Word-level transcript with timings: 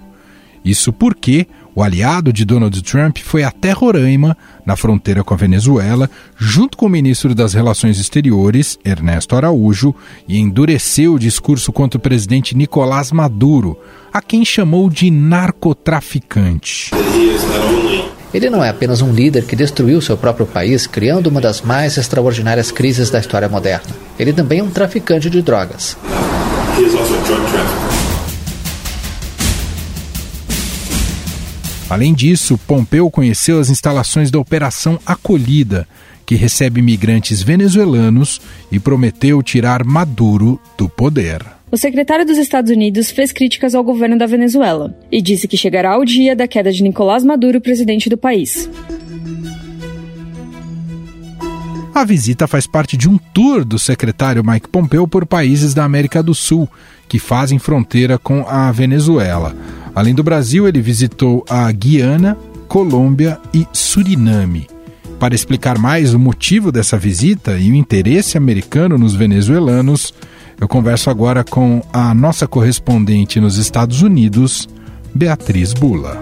Isso 0.67 0.91
porque 0.91 1.47
o 1.73 1.81
aliado 1.81 2.33
de 2.33 2.43
Donald 2.43 2.81
Trump 2.83 3.19
foi 3.19 3.41
até 3.41 3.71
Roraima, 3.71 4.35
na 4.65 4.75
fronteira 4.75 5.23
com 5.23 5.33
a 5.33 5.37
Venezuela, 5.37 6.09
junto 6.35 6.77
com 6.77 6.87
o 6.87 6.89
ministro 6.89 7.33
das 7.33 7.53
Relações 7.53 7.97
Exteriores, 7.97 8.77
Ernesto 8.83 9.33
Araújo, 9.33 9.95
e 10.27 10.37
endureceu 10.37 11.13
o 11.13 11.19
discurso 11.19 11.71
contra 11.71 11.97
o 11.97 12.01
presidente 12.01 12.57
Nicolás 12.57 13.13
Maduro, 13.13 13.79
a 14.11 14.21
quem 14.21 14.43
chamou 14.43 14.89
de 14.89 15.09
narcotraficante. 15.09 16.91
Ele 18.33 18.49
não 18.49 18.61
é 18.61 18.67
apenas 18.67 19.01
um 19.01 19.13
líder 19.13 19.45
que 19.45 19.55
destruiu 19.55 20.01
seu 20.01 20.17
próprio 20.17 20.45
país, 20.45 20.85
criando 20.85 21.27
uma 21.27 21.39
das 21.39 21.61
mais 21.61 21.95
extraordinárias 21.95 22.71
crises 22.71 23.09
da 23.09 23.19
história 23.19 23.47
moderna. 23.47 23.95
Ele 24.19 24.33
também 24.33 24.59
é 24.59 24.63
um 24.63 24.69
traficante 24.69 25.29
de 25.29 25.41
drogas. 25.41 25.95
Além 31.89 32.13
disso, 32.13 32.59
Pompeu 32.67 33.09
conheceu 33.09 33.59
as 33.59 33.69
instalações 33.69 34.29
da 34.29 34.39
Operação 34.39 34.99
Acolhida, 35.05 35.87
que 36.25 36.35
recebe 36.35 36.81
imigrantes 36.81 37.41
venezuelanos 37.41 38.41
e 38.69 38.77
prometeu 38.77 39.41
tirar 39.41 39.85
Maduro 39.85 40.59
do 40.77 40.89
poder. 40.89 41.45
O 41.71 41.77
secretário 41.77 42.25
dos 42.25 42.37
Estados 42.37 42.71
Unidos 42.71 43.09
fez 43.09 43.31
críticas 43.31 43.73
ao 43.73 43.83
governo 43.83 44.17
da 44.17 44.25
Venezuela 44.25 44.93
e 45.09 45.21
disse 45.21 45.47
que 45.47 45.55
chegará 45.55 45.97
o 45.97 46.03
dia 46.03 46.35
da 46.35 46.47
queda 46.47 46.71
de 46.71 46.83
Nicolás 46.83 47.23
Maduro, 47.23 47.61
presidente 47.61 48.09
do 48.09 48.17
país. 48.17 48.69
A 51.95 52.03
visita 52.03 52.47
faz 52.47 52.67
parte 52.67 52.95
de 52.95 53.09
um 53.09 53.17
tour 53.17 53.65
do 53.65 53.79
secretário 53.79 54.43
Mike 54.45 54.69
Pompeo 54.69 55.07
por 55.07 55.25
países 55.25 55.73
da 55.73 55.83
América 55.83 56.21
do 56.21 56.35
Sul, 56.35 56.69
que 57.07 57.17
fazem 57.17 57.57
fronteira 57.57 58.19
com 58.19 58.45
a 58.47 58.71
Venezuela. 58.71 59.55
Além 59.97 60.13
do 60.13 60.21
Brasil, 60.21 60.67
ele 60.67 60.79
visitou 60.79 61.43
a 61.49 61.71
Guiana, 61.71 62.37
Colômbia 62.67 63.39
e 63.51 63.65
Suriname. 63.73 64.67
Para 65.19 65.33
explicar 65.33 65.79
mais 65.79 66.13
o 66.13 66.19
motivo 66.19 66.71
dessa 66.71 66.99
visita 66.99 67.57
e 67.57 67.71
o 67.71 67.73
interesse 67.73 68.37
americano 68.37 68.95
nos 68.95 69.15
venezuelanos, 69.15 70.13
eu 70.61 70.67
converso 70.67 71.09
agora 71.09 71.43
com 71.43 71.81
a 71.91 72.13
nossa 72.13 72.47
correspondente 72.47 73.39
nos 73.39 73.57
Estados 73.57 74.03
Unidos, 74.03 74.69
Beatriz 75.15 75.73
Bula. 75.73 76.15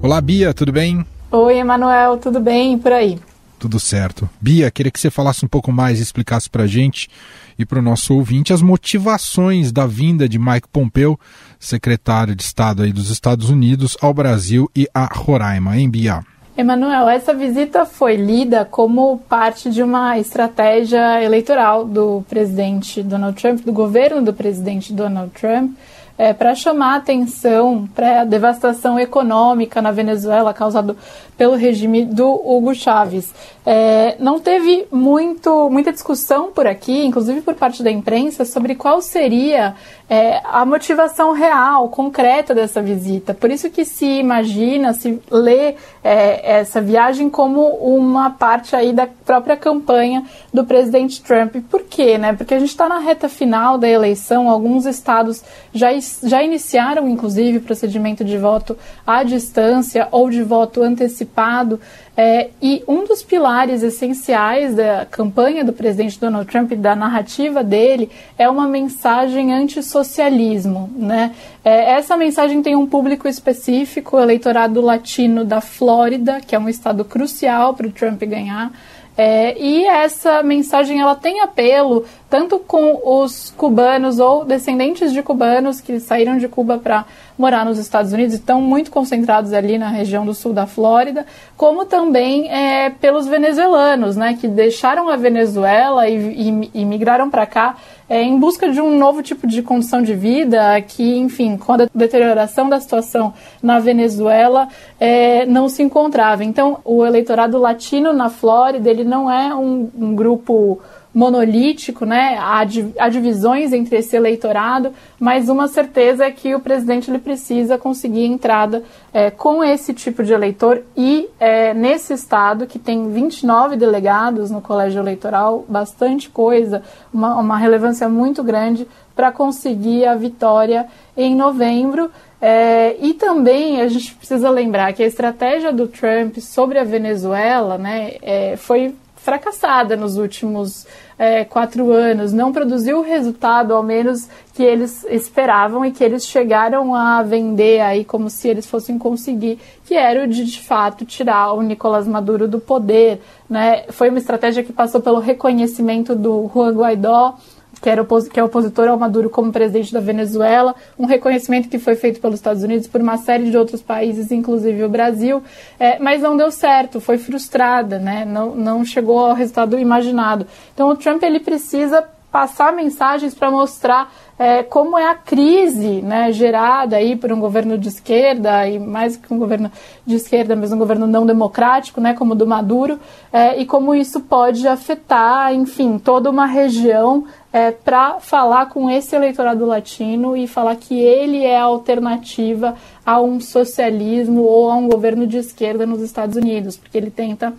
Olá, 0.00 0.18
Bia, 0.18 0.54
tudo 0.54 0.72
bem? 0.72 1.04
Oi, 1.30 1.58
Emanuel, 1.58 2.16
tudo 2.16 2.40
bem 2.40 2.78
por 2.78 2.90
aí? 2.90 3.18
Tudo 3.62 3.78
certo. 3.78 4.28
Bia, 4.40 4.72
queria 4.72 4.90
que 4.90 4.98
você 4.98 5.08
falasse 5.08 5.44
um 5.44 5.48
pouco 5.48 5.70
mais 5.70 6.00
e 6.00 6.02
explicasse 6.02 6.50
para 6.50 6.64
a 6.64 6.66
gente 6.66 7.08
e 7.56 7.64
para 7.64 7.78
o 7.78 7.82
nosso 7.82 8.12
ouvinte 8.12 8.52
as 8.52 8.60
motivações 8.60 9.70
da 9.70 9.86
vinda 9.86 10.28
de 10.28 10.36
Mike 10.36 10.66
Pompeo, 10.66 11.16
secretário 11.60 12.34
de 12.34 12.42
Estado 12.42 12.82
aí 12.82 12.92
dos 12.92 13.08
Estados 13.08 13.50
Unidos, 13.50 13.96
ao 14.02 14.12
Brasil 14.12 14.68
e 14.74 14.88
a 14.92 15.04
Roraima, 15.04 15.78
em 15.78 15.88
Bia. 15.88 16.24
Emanuel, 16.56 17.08
essa 17.08 17.32
visita 17.32 17.86
foi 17.86 18.16
lida 18.16 18.64
como 18.64 19.18
parte 19.28 19.70
de 19.70 19.80
uma 19.80 20.18
estratégia 20.18 21.22
eleitoral 21.22 21.84
do 21.84 22.24
presidente 22.28 23.00
Donald 23.00 23.40
Trump, 23.40 23.60
do 23.60 23.72
governo 23.72 24.22
do 24.22 24.34
presidente 24.34 24.92
Donald 24.92 25.30
Trump, 25.30 25.70
é, 26.16 26.32
para 26.32 26.54
chamar 26.54 26.96
atenção 26.96 27.88
para 27.94 28.22
a 28.22 28.24
devastação 28.24 28.98
econômica 28.98 29.80
na 29.80 29.90
Venezuela 29.90 30.54
causada 30.54 30.96
pelo 31.36 31.56
regime 31.56 32.04
do 32.04 32.28
Hugo 32.28 32.74
Chávez. 32.74 33.32
É, 33.64 34.16
não 34.18 34.38
teve 34.38 34.86
muito, 34.90 35.70
muita 35.70 35.92
discussão 35.92 36.52
por 36.52 36.66
aqui, 36.66 37.04
inclusive 37.04 37.40
por 37.40 37.54
parte 37.54 37.82
da 37.82 37.90
imprensa, 37.90 38.44
sobre 38.44 38.74
qual 38.74 39.00
seria 39.00 39.74
é, 40.08 40.40
a 40.44 40.64
motivação 40.64 41.32
real, 41.32 41.88
concreta 41.88 42.54
dessa 42.54 42.82
visita. 42.82 43.32
Por 43.34 43.50
isso 43.50 43.70
que 43.70 43.84
se 43.84 44.06
imagina, 44.06 44.92
se 44.92 45.20
lê 45.30 45.74
é, 46.04 46.58
essa 46.58 46.80
viagem 46.80 47.30
como 47.30 47.62
uma 47.76 48.30
parte 48.30 48.74
aí 48.74 48.92
da 48.92 49.06
própria 49.06 49.56
campanha 49.56 50.24
do 50.52 50.64
presidente 50.64 51.22
Trump. 51.22 51.56
Por 51.70 51.82
quê? 51.82 52.18
Né? 52.18 52.32
Porque 52.32 52.54
a 52.54 52.58
gente 52.58 52.70
está 52.70 52.88
na 52.88 52.98
reta 52.98 53.28
final 53.28 53.78
da 53.78 53.88
eleição, 53.88 54.48
alguns 54.48 54.84
estados 54.84 55.42
já, 55.72 55.90
já 56.22 56.42
iniciaram, 56.42 57.08
inclusive, 57.08 57.60
procedimento 57.60 58.24
de 58.24 58.36
voto 58.36 58.76
à 59.06 59.22
distância 59.22 60.08
ou 60.10 60.28
de 60.28 60.42
voto 60.42 60.82
antecipado. 60.82 61.80
É, 62.14 62.50
e 62.60 62.84
um 62.86 63.06
dos 63.06 63.22
pilares 63.22 63.82
essenciais 63.82 64.74
da 64.74 65.06
campanha 65.06 65.64
do 65.64 65.72
presidente 65.72 66.20
Donald 66.20 66.50
Trump, 66.50 66.72
da 66.72 66.94
narrativa 66.94 67.64
dele, 67.64 68.10
é 68.36 68.48
uma 68.48 68.68
mensagem 68.68 69.52
antissocialismo. 69.52 70.90
Né? 70.94 71.34
É, 71.64 71.92
essa 71.92 72.16
mensagem 72.16 72.62
tem 72.62 72.76
um 72.76 72.86
público 72.86 73.26
específico, 73.26 74.16
o 74.16 74.20
eleitorado 74.20 74.80
latino 74.82 75.44
da 75.44 75.62
Flórida, 75.62 76.40
que 76.40 76.54
é 76.54 76.58
um 76.58 76.68
estado 76.68 77.02
crucial 77.04 77.72
para 77.72 77.86
o 77.86 77.92
Trump 77.92 78.22
ganhar. 78.24 78.70
É, 79.16 79.58
e 79.58 79.86
essa 79.86 80.42
mensagem 80.42 81.00
ela 81.00 81.14
tem 81.14 81.40
apelo 81.40 82.06
tanto 82.30 82.58
com 82.58 82.98
os 83.04 83.52
cubanos 83.58 84.18
ou 84.18 84.42
descendentes 84.42 85.12
de 85.12 85.22
cubanos 85.22 85.82
que 85.82 86.00
saíram 86.00 86.38
de 86.38 86.48
Cuba 86.48 86.78
para 86.78 87.04
morar 87.36 87.66
nos 87.66 87.78
Estados 87.78 88.10
Unidos 88.14 88.34
e 88.34 88.38
estão 88.38 88.58
muito 88.62 88.90
concentrados 88.90 89.52
ali 89.52 89.76
na 89.76 89.90
região 89.90 90.24
do 90.24 90.32
sul 90.32 90.54
da 90.54 90.66
Flórida, 90.66 91.26
como 91.58 91.84
também 91.84 92.50
é, 92.50 92.88
pelos 92.88 93.26
venezuelanos, 93.26 94.16
né, 94.16 94.38
que 94.40 94.48
deixaram 94.48 95.10
a 95.10 95.16
Venezuela 95.16 96.08
e, 96.08 96.16
e, 96.16 96.70
e 96.72 96.84
migraram 96.86 97.28
para 97.28 97.44
cá 97.44 97.76
é, 98.08 98.22
em 98.22 98.38
busca 98.38 98.70
de 98.70 98.80
um 98.80 98.98
novo 98.98 99.22
tipo 99.22 99.46
de 99.46 99.62
condição 99.62 100.02
de 100.02 100.14
vida 100.14 100.80
que, 100.82 101.16
enfim, 101.16 101.56
com 101.56 101.72
a 101.72 101.88
deterioração 101.94 102.68
da 102.68 102.80
situação 102.80 103.32
na 103.62 103.78
Venezuela, 103.78 104.68
é, 104.98 105.46
não 105.46 105.68
se 105.68 105.82
encontrava. 105.82 106.44
Então, 106.44 106.78
o 106.84 107.04
eleitorado 107.04 107.58
latino 107.58 108.12
na 108.12 108.28
Flórida, 108.28 108.90
ele 108.90 109.04
não 109.04 109.30
é 109.30 109.54
um, 109.54 109.90
um 109.96 110.14
grupo 110.14 110.80
monolítico, 111.14 112.06
né? 112.06 112.36
Há, 112.38 112.60
há, 112.98 113.08
divisões 113.08 113.72
entre 113.72 113.96
esse 113.96 114.16
eleitorado, 114.16 114.92
mas 115.20 115.48
uma 115.48 115.68
certeza 115.68 116.24
é 116.24 116.30
que 116.30 116.54
o 116.54 116.60
presidente 116.60 117.10
ele 117.10 117.18
precisa 117.18 117.76
conseguir 117.76 118.24
entrada 118.24 118.82
é, 119.12 119.30
com 119.30 119.62
esse 119.62 119.92
tipo 119.92 120.24
de 120.24 120.32
eleitor 120.32 120.82
e 120.96 121.28
é, 121.38 121.74
nesse 121.74 122.14
estado 122.14 122.66
que 122.66 122.78
tem 122.78 123.10
29 123.12 123.76
delegados 123.76 124.50
no 124.50 124.62
colégio 124.62 125.00
eleitoral, 125.00 125.64
bastante 125.68 126.30
coisa, 126.30 126.82
uma, 127.12 127.38
uma 127.38 127.58
relevância 127.58 128.08
muito 128.08 128.42
grande 128.42 128.86
para 129.14 129.30
conseguir 129.30 130.06
a 130.06 130.14
vitória 130.14 130.86
em 131.16 131.34
novembro. 131.34 132.10
É, 132.40 132.96
e 133.00 133.14
também 133.14 133.80
a 133.80 133.86
gente 133.86 134.14
precisa 134.16 134.50
lembrar 134.50 134.92
que 134.94 135.02
a 135.02 135.06
estratégia 135.06 135.72
do 135.72 135.86
Trump 135.86 136.38
sobre 136.38 136.76
a 136.76 136.82
Venezuela 136.82 137.78
né, 137.78 138.14
é, 138.20 138.56
foi 138.56 138.96
fracassada 139.22 139.96
nos 139.96 140.16
últimos 140.16 140.86
é, 141.16 141.44
quatro 141.44 141.92
anos, 141.92 142.32
não 142.32 142.52
produziu 142.52 142.98
o 142.98 143.02
resultado, 143.02 143.72
ao 143.72 143.82
menos, 143.82 144.28
que 144.52 144.62
eles 144.62 145.04
esperavam 145.04 145.84
e 145.84 145.92
que 145.92 146.02
eles 146.02 146.26
chegaram 146.26 146.94
a 146.94 147.22
vender 147.22 147.80
aí 147.80 148.04
como 148.04 148.28
se 148.28 148.48
eles 148.48 148.66
fossem 148.66 148.98
conseguir, 148.98 149.60
que 149.84 149.94
era 149.94 150.24
o 150.24 150.26
de, 150.26 150.44
de 150.44 150.60
fato, 150.60 151.04
tirar 151.04 151.52
o 151.52 151.62
Nicolás 151.62 152.08
Maduro 152.08 152.48
do 152.48 152.58
poder. 152.58 153.20
Né? 153.48 153.84
Foi 153.90 154.08
uma 154.08 154.18
estratégia 154.18 154.64
que 154.64 154.72
passou 154.72 155.00
pelo 155.00 155.20
reconhecimento 155.20 156.16
do 156.16 156.50
Juan 156.52 156.72
Guaidó, 156.72 157.36
que, 157.82 157.90
era 157.90 158.06
que 158.32 158.38
é 158.38 158.44
opositor 158.44 158.88
ao 158.88 158.96
Maduro 158.96 159.28
como 159.28 159.50
presidente 159.50 159.92
da 159.92 159.98
Venezuela, 159.98 160.74
um 160.96 161.04
reconhecimento 161.04 161.68
que 161.68 161.80
foi 161.80 161.96
feito 161.96 162.20
pelos 162.20 162.36
Estados 162.36 162.62
Unidos 162.62 162.86
por 162.86 163.00
uma 163.00 163.18
série 163.18 163.50
de 163.50 163.58
outros 163.58 163.82
países, 163.82 164.30
inclusive 164.30 164.84
o 164.84 164.88
Brasil, 164.88 165.42
é, 165.80 165.98
mas 165.98 166.22
não 166.22 166.36
deu 166.36 166.52
certo, 166.52 167.00
foi 167.00 167.18
frustrada, 167.18 167.98
né? 167.98 168.24
não, 168.24 168.54
não 168.54 168.84
chegou 168.84 169.18
ao 169.18 169.34
resultado 169.34 169.76
imaginado. 169.78 170.46
Então 170.72 170.88
o 170.88 170.96
Trump 170.96 171.22
ele 171.24 171.40
precisa 171.40 172.04
passar 172.32 172.72
mensagens 172.72 173.34
para 173.34 173.50
mostrar 173.50 174.10
é, 174.38 174.62
como 174.62 174.98
é 174.98 175.08
a 175.08 175.14
crise 175.14 176.00
né, 176.00 176.32
gerada 176.32 176.96
aí 176.96 177.14
por 177.14 177.30
um 177.30 177.38
governo 177.38 177.76
de 177.76 177.88
esquerda, 177.88 178.66
e 178.66 178.78
mais 178.78 179.16
que 179.18 179.32
um 179.32 179.38
governo 179.38 179.70
de 180.06 180.16
esquerda, 180.16 180.56
mas 180.56 180.72
um 180.72 180.78
governo 180.78 181.06
não 181.06 181.26
democrático, 181.26 182.00
né, 182.00 182.14
como 182.14 182.32
o 182.32 182.34
do 182.34 182.46
Maduro, 182.46 182.98
é, 183.30 183.60
e 183.60 183.66
como 183.66 183.94
isso 183.94 184.18
pode 184.20 184.66
afetar, 184.66 185.54
enfim, 185.54 185.98
toda 185.98 186.30
uma 186.30 186.46
região 186.46 187.26
é, 187.52 187.70
para 187.70 188.18
falar 188.18 188.66
com 188.70 188.90
esse 188.90 189.14
eleitorado 189.14 189.66
latino 189.66 190.34
e 190.34 190.46
falar 190.46 190.76
que 190.76 190.98
ele 190.98 191.44
é 191.44 191.58
a 191.58 191.64
alternativa 191.64 192.74
a 193.04 193.20
um 193.20 193.38
socialismo 193.38 194.40
ou 194.40 194.70
a 194.70 194.74
um 194.74 194.88
governo 194.88 195.26
de 195.26 195.36
esquerda 195.36 195.84
nos 195.84 196.00
Estados 196.00 196.34
Unidos, 196.34 196.78
porque 196.78 196.96
ele 196.96 197.10
tenta 197.10 197.52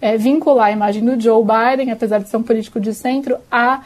é, 0.00 0.16
vincular 0.16 0.68
a 0.68 0.72
imagem 0.72 1.04
do 1.04 1.20
Joe 1.20 1.44
Biden, 1.44 1.90
apesar 1.90 2.18
de 2.18 2.28
ser 2.28 2.36
um 2.36 2.42
político 2.42 2.80
de 2.80 2.94
centro, 2.94 3.36
a 3.50 3.82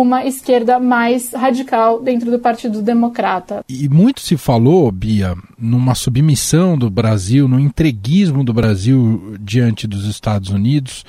uma 0.00 0.24
esquerda 0.24 0.78
mais 0.80 1.34
radical 1.34 2.00
dentro 2.00 2.30
do 2.30 2.38
Partido 2.38 2.80
Democrata. 2.80 3.62
E 3.68 3.90
muito 3.90 4.22
se 4.22 4.38
falou, 4.38 4.90
Bia, 4.90 5.36
numa 5.58 5.94
submissão 5.94 6.78
do 6.78 6.88
Brasil, 6.88 7.46
no 7.46 7.60
entreguismo 7.60 8.42
do 8.42 8.54
Brasil 8.54 9.34
diante 9.38 9.86
dos 9.86 10.06
Estados 10.06 10.48
Unidos, 10.48 11.04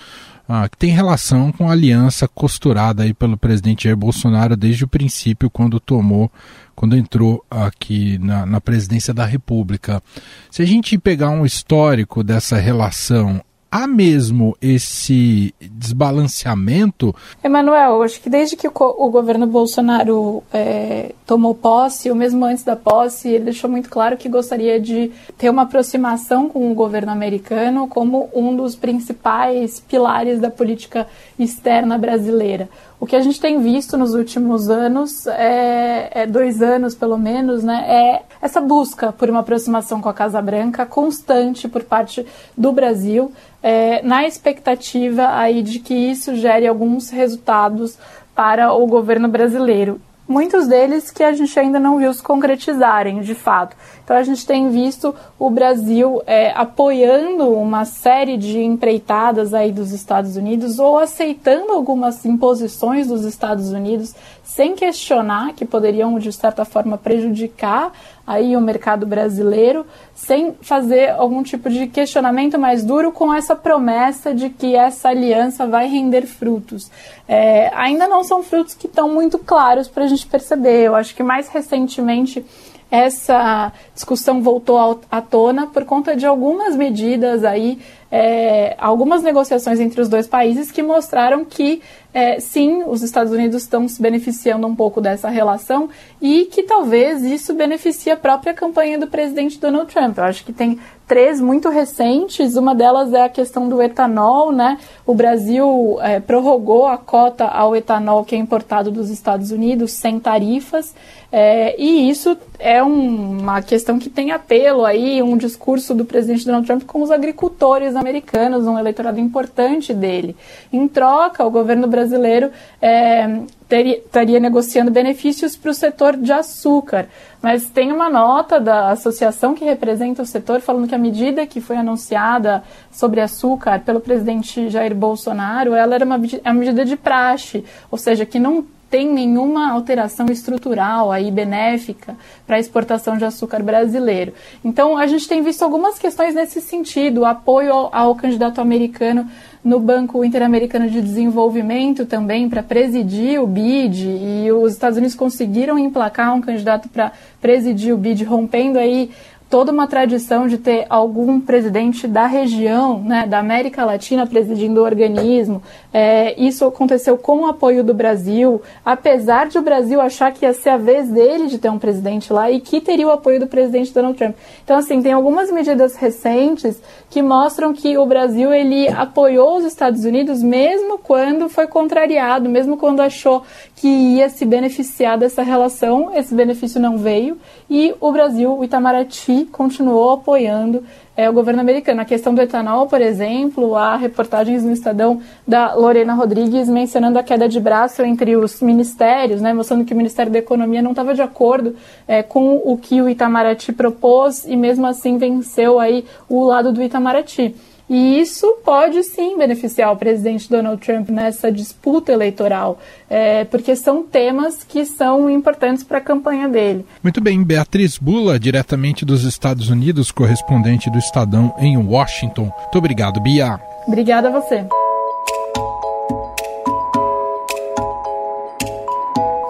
ah, 0.49 0.67
que 0.67 0.77
tem 0.77 0.89
relação 0.89 1.49
com 1.49 1.69
a 1.69 1.71
aliança 1.71 2.27
costurada 2.27 3.03
aí 3.03 3.13
pelo 3.13 3.37
presidente 3.37 3.85
Jair 3.85 3.95
Bolsonaro 3.95 4.57
desde 4.57 4.83
o 4.83 4.87
princípio, 4.89 5.49
quando 5.49 5.79
tomou, 5.79 6.29
quando 6.75 6.97
entrou 6.97 7.41
aqui 7.49 8.17
na, 8.17 8.45
na 8.45 8.59
presidência 8.59 9.13
da 9.13 9.25
República. 9.25 10.03
Se 10.51 10.61
a 10.61 10.65
gente 10.65 10.97
pegar 10.97 11.29
um 11.29 11.45
histórico 11.45 12.21
dessa 12.21 12.57
relação 12.57 13.41
há 13.73 13.87
mesmo 13.87 14.55
esse 14.61 15.51
desbalanceamento? 15.59 17.15
Emanuel, 17.43 18.03
acho 18.03 18.21
que 18.21 18.29
desde 18.29 18.55
que 18.55 18.67
o, 18.67 19.09
governo 19.09 19.47
Bolsonaro 19.47 20.43
é, 20.53 21.15
tomou 21.25 21.55
posse, 21.55 22.07
ou 22.07 22.15
mesmo 22.15 22.45
antes 22.45 22.63
da 22.63 22.75
posse, 22.75 23.29
ele 23.29 23.45
deixou 23.45 23.67
muito 23.67 23.89
claro 23.89 24.15
que 24.15 24.29
gostaria 24.29 24.79
de 24.79 25.11
ter 25.39 25.49
uma 25.49 25.63
aproximação 25.63 26.47
com 26.47 26.71
o 26.71 26.75
governo 26.75 27.11
americano 27.11 27.87
como 27.87 28.29
um 28.31 28.55
dos 28.55 28.75
principais 28.75 29.79
pilares 29.79 30.39
da 30.39 30.51
política 30.51 31.07
externa 31.39 31.97
brasileira. 31.97 32.69
O 33.03 33.05
que 33.05 33.17
a 33.17 33.21
gente 33.21 33.37
tem 33.37 33.61
visto 33.61 33.97
nos 33.97 34.13
últimos 34.13 34.69
anos, 34.69 35.27
é, 35.27 36.21
é, 36.21 36.25
dois 36.25 36.61
anos 36.61 36.95
pelo 36.95 37.17
menos, 37.17 37.61
né, 37.61 37.83
é 37.85 38.21
essa 38.41 38.61
busca 38.61 39.11
por 39.11 39.29
uma 39.29 39.41
aproximação 39.41 39.99
com 39.99 40.07
a 40.07 40.13
Casa 40.13 40.41
Branca 40.41 40.85
constante 40.85 41.67
por 41.67 41.83
parte 41.83 42.25
do 42.57 42.71
Brasil, 42.71 43.29
é, 43.61 44.01
na 44.03 44.25
expectativa 44.25 45.35
aí 45.35 45.61
de 45.61 45.79
que 45.79 45.93
isso 45.93 46.33
gere 46.37 46.65
alguns 46.65 47.09
resultados 47.09 47.97
para 48.33 48.71
o 48.71 48.87
governo 48.87 49.27
brasileiro 49.27 49.99
muitos 50.27 50.67
deles 50.67 51.11
que 51.11 51.23
a 51.23 51.33
gente 51.33 51.57
ainda 51.59 51.79
não 51.79 51.97
viu 51.97 52.13
se 52.13 52.23
concretizarem 52.23 53.21
de 53.21 53.35
fato. 53.35 53.75
Então 54.03 54.15
a 54.15 54.23
gente 54.23 54.45
tem 54.45 54.69
visto 54.69 55.15
o 55.39 55.49
Brasil 55.49 56.21
é, 56.25 56.51
apoiando 56.51 57.49
uma 57.49 57.85
série 57.85 58.37
de 58.37 58.59
empreitadas 58.59 59.53
aí 59.53 59.71
dos 59.71 59.91
Estados 59.91 60.35
Unidos 60.35 60.79
ou 60.79 60.97
aceitando 60.97 61.71
algumas 61.71 62.25
imposições 62.25 63.07
dos 63.07 63.23
Estados 63.23 63.71
Unidos 63.71 64.13
sem 64.43 64.75
questionar 64.75 65.53
que 65.53 65.65
poderiam 65.65 66.17
de 66.19 66.31
certa 66.31 66.65
forma 66.65 66.97
prejudicar 66.97 67.91
aí 68.25 68.55
o 68.55 68.61
mercado 68.61 69.05
brasileiro, 69.05 69.85
sem 70.15 70.53
fazer 70.61 71.11
algum 71.11 71.43
tipo 71.43 71.69
de 71.69 71.87
questionamento 71.87 72.57
mais 72.57 72.83
duro 72.83 73.11
com 73.11 73.33
essa 73.33 73.55
promessa 73.55 74.33
de 74.33 74.49
que 74.49 74.75
essa 74.75 75.09
aliança 75.09 75.67
vai 75.67 75.87
render 75.87 76.25
frutos. 76.25 76.89
É, 77.27 77.69
ainda 77.75 78.07
não 78.07 78.23
são 78.23 78.41
frutos 78.41 78.73
que 78.73 78.87
estão 78.87 79.09
muito 79.13 79.37
claros 79.37 79.87
para 79.87 80.05
a 80.05 80.07
gente 80.07 80.25
perceber. 80.25 80.83
Eu 80.83 80.95
acho 80.95 81.13
que 81.13 81.23
mais 81.23 81.49
recentemente 81.49 82.45
essa 82.93 83.73
discussão 83.93 84.39
voltou 84.41 85.01
à 85.09 85.19
tona 85.19 85.65
por 85.65 85.83
conta 85.83 86.15
de 86.15 86.27
algumas 86.27 86.75
medidas 86.75 87.43
aí, 87.43 87.79
é, 88.15 88.75
algumas 88.77 89.23
negociações 89.23 89.79
entre 89.79 89.99
os 89.99 90.07
dois 90.07 90.27
países 90.27 90.71
que 90.71 90.83
mostraram 90.83 91.43
que 91.43 91.81
é, 92.13 92.39
sim, 92.39 92.83
os 92.85 93.01
Estados 93.01 93.33
Unidos 93.33 93.63
estão 93.63 93.87
se 93.87 93.99
beneficiando 93.99 94.67
um 94.67 94.75
pouco 94.75 95.01
dessa 95.01 95.29
relação 95.29 95.89
e 96.21 96.45
que 96.45 96.61
talvez 96.61 97.23
isso 97.23 97.55
beneficie 97.55 98.11
a 98.11 98.15
própria 98.15 98.53
campanha 98.53 98.99
do 98.99 99.07
presidente 99.07 99.59
Donald 99.59 99.91
Trump. 99.91 100.19
Eu 100.19 100.25
acho 100.25 100.45
que 100.45 100.53
tem 100.53 100.79
três 101.07 101.41
muito 101.41 101.69
recentes. 101.69 102.55
Uma 102.55 102.75
delas 102.75 103.13
é 103.13 103.23
a 103.23 103.29
questão 103.29 103.67
do 103.67 103.81
etanol, 103.81 104.51
né? 104.51 104.77
O 105.07 105.15
Brasil 105.15 105.97
é, 106.01 106.19
prorrogou 106.19 106.87
a 106.87 106.99
cota 106.99 107.45
ao 107.45 107.75
etanol 107.75 108.23
que 108.23 108.35
é 108.35 108.37
importado 108.37 108.91
dos 108.91 109.09
Estados 109.09 109.49
Unidos 109.49 109.91
sem 109.91 110.19
tarifas. 110.19 110.93
É, 111.31 111.75
e 111.81 112.07
isso 112.11 112.37
é 112.59 112.83
um, 112.83 113.39
uma 113.39 113.59
questão 113.63 113.97
que 113.97 114.07
tem 114.07 114.31
apelo 114.31 114.85
aí, 114.85 115.19
um 115.23 115.35
discurso 115.35 115.95
do 115.95 116.05
presidente 116.05 116.45
Donald 116.45 116.67
Trump 116.67 116.83
com 116.83 117.01
os 117.01 117.09
agricultores 117.09 117.95
americanos, 118.03 118.67
um 118.67 118.77
eleitorado 118.77 119.19
importante 119.19 119.93
dele. 119.93 120.35
Em 120.71 120.87
troca, 120.87 121.45
o 121.45 121.49
governo 121.49 121.87
brasileiro 121.87 122.51
é, 122.81 123.41
teria, 123.67 123.97
estaria 123.97 124.39
negociando 124.39 124.91
benefícios 124.91 125.55
para 125.55 125.71
o 125.71 125.73
setor 125.73 126.17
de 126.17 126.31
açúcar. 126.31 127.07
Mas 127.41 127.69
tem 127.69 127.91
uma 127.91 128.09
nota 128.09 128.59
da 128.59 128.91
associação 128.91 129.55
que 129.55 129.65
representa 129.65 130.21
o 130.21 130.25
setor 130.25 130.61
falando 130.61 130.87
que 130.87 130.95
a 130.95 130.97
medida 130.97 131.45
que 131.45 131.59
foi 131.59 131.77
anunciada 131.77 132.63
sobre 132.91 133.19
açúcar 133.19 133.79
pelo 133.81 133.99
presidente 133.99 134.69
Jair 134.69 134.93
Bolsonaro, 134.93 135.73
ela 135.73 135.95
era 135.95 136.05
uma, 136.05 136.19
é 136.43 136.51
uma 136.51 136.59
medida 136.59 136.85
de 136.85 136.95
praxe, 136.95 137.65
ou 137.89 137.97
seja, 137.97 138.25
que 138.25 138.39
não 138.39 138.65
tem 138.93 139.11
nenhuma 139.11 139.71
alteração 139.71 140.27
estrutural 140.27 141.11
aí 141.11 141.31
benéfica 141.31 142.15
para 142.45 142.57
a 142.57 142.59
exportação 142.59 143.17
de 143.17 143.25
açúcar 143.25 143.63
brasileiro. 143.63 144.33
Então 144.63 144.95
a 144.95 145.07
gente 145.07 145.27
tem 145.27 145.41
visto 145.41 145.63
algumas 145.63 145.97
questões 145.97 146.35
nesse 146.35 146.61
sentido, 146.61 147.21
o 147.21 147.25
apoio 147.25 147.73
ao, 147.73 147.89
ao 147.91 148.15
candidato 148.15 148.61
americano 148.61 149.27
no 149.63 149.79
Banco 149.79 150.23
Interamericano 150.23 150.87
de 150.89 151.01
Desenvolvimento 151.01 152.05
também 152.05 152.47
para 152.47 152.61
presidir 152.61 153.41
o 153.41 153.47
BID 153.47 154.09
e 154.09 154.51
os 154.51 154.73
Estados 154.73 154.97
Unidos 154.99 155.15
conseguiram 155.15 155.79
emplacar 155.79 156.35
um 156.35 156.41
candidato 156.41 156.87
para 156.87 157.13
presidir 157.41 157.95
o 157.95 157.97
BID, 157.97 158.25
rompendo 158.25 158.77
aí 158.77 159.09
toda 159.53 159.71
uma 159.71 159.85
tradição 159.85 160.47
de 160.47 160.57
ter 160.57 160.87
algum 160.89 161.39
presidente 161.39 162.07
da 162.07 162.25
região, 162.25 162.97
né, 163.03 163.27
da 163.27 163.37
América 163.37 163.85
Latina, 163.85 164.25
presidindo 164.25 164.81
o 164.81 164.83
organismo. 164.83 165.61
É, 165.93 166.33
isso 166.41 166.65
aconteceu 166.65 167.19
com 167.19 167.41
o 167.41 167.45
apoio 167.45 167.83
do 167.83 167.93
Brasil, 167.93 168.63
apesar 168.83 169.47
de 169.47 169.59
o 169.59 169.61
Brasil 169.61 170.01
achar 170.01 170.33
que 170.33 170.43
ia 170.43 170.53
ser 170.55 170.69
a 170.69 170.77
vez 170.77 171.07
dele 171.07 171.45
de 171.45 171.59
ter 171.59 171.69
um 171.69 171.77
presidente 171.77 172.33
lá 172.33 172.49
e 172.49 172.59
que 172.59 172.81
teria 172.81 173.05
o 173.05 173.11
apoio 173.11 173.39
do 173.39 173.45
presidente 173.45 173.93
Donald 173.93 174.17
Trump. 174.17 174.35
Então, 174.63 174.75
assim, 174.75 175.03
tem 175.03 175.13
algumas 175.13 175.51
medidas 175.51 175.95
recentes 175.97 176.81
que 177.11 177.21
mostram 177.21 177.73
que 177.73 177.95
o 177.95 178.07
Brasil 178.07 178.51
ele 178.51 178.87
apoiou 178.87 179.57
os 179.57 179.65
Estados 179.65 180.03
Unidos 180.03 180.41
mesmo 180.41 180.97
quando 180.97 181.47
foi 181.47 181.67
contrariado, 181.67 182.49
mesmo 182.49 182.75
quando 182.75 183.01
achou 183.01 183.43
que 183.75 183.87
ia 183.87 184.29
se 184.29 184.45
beneficiar 184.45 185.15
dessa 185.15 185.43
relação, 185.43 186.11
esse 186.15 186.33
benefício 186.33 186.81
não 186.81 186.97
veio 186.97 187.37
e 187.69 187.93
o 187.99 188.11
Brasil, 188.11 188.57
o 188.57 188.63
Itamaraty, 188.63 189.42
continuou 189.45 190.13
apoiando 190.13 190.83
é, 191.15 191.29
o 191.29 191.33
governo 191.33 191.61
americano. 191.61 192.01
A 192.01 192.05
questão 192.05 192.33
do 192.33 192.41
etanol, 192.41 192.87
por 192.87 193.01
exemplo, 193.01 193.75
há 193.75 193.95
reportagens 193.95 194.63
no 194.63 194.71
Estadão 194.71 195.21
da 195.47 195.73
Lorena 195.73 196.13
Rodrigues 196.13 196.67
mencionando 196.67 197.19
a 197.19 197.23
queda 197.23 197.47
de 197.47 197.59
braço 197.59 198.01
entre 198.01 198.35
os 198.35 198.61
ministérios, 198.61 199.41
né, 199.41 199.53
mostrando 199.53 199.85
que 199.85 199.93
o 199.93 199.97
Ministério 199.97 200.31
da 200.31 200.39
Economia 200.39 200.81
não 200.81 200.91
estava 200.91 201.13
de 201.13 201.21
acordo 201.21 201.75
é, 202.07 202.23
com 202.23 202.61
o 202.63 202.77
que 202.77 203.01
o 203.01 203.09
Itamaraty 203.09 203.71
propôs 203.71 204.45
e 204.45 204.55
mesmo 204.55 204.85
assim 204.87 205.17
venceu 205.17 205.79
aí 205.79 206.05
o 206.27 206.43
lado 206.43 206.71
do 206.71 206.81
Itamaraty. 206.81 207.55
E 207.89 208.19
isso 208.19 208.57
pode 208.63 209.03
sim 209.03 209.37
beneficiar 209.37 209.91
o 209.91 209.97
presidente 209.97 210.49
Donald 210.49 210.81
Trump 210.83 211.09
nessa 211.09 211.51
disputa 211.51 212.11
eleitoral, 212.11 212.79
é, 213.09 213.43
porque 213.43 213.75
são 213.75 214.03
temas 214.03 214.63
que 214.63 214.85
são 214.85 215.29
importantes 215.29 215.83
para 215.83 215.97
a 215.97 216.01
campanha 216.01 216.47
dele. 216.47 216.85
Muito 217.03 217.21
bem, 217.21 217.43
Beatriz 217.43 217.97
Bula, 217.97 218.39
diretamente 218.39 219.05
dos 219.05 219.23
Estados 219.23 219.69
Unidos, 219.69 220.11
correspondente 220.11 220.89
do 220.89 220.97
Estadão 220.97 221.53
em 221.59 221.77
Washington. 221.77 222.51
Muito 222.57 222.77
obrigado, 222.77 223.21
Bia. 223.21 223.59
Obrigada 223.85 224.29
a 224.29 224.31
você. 224.31 224.65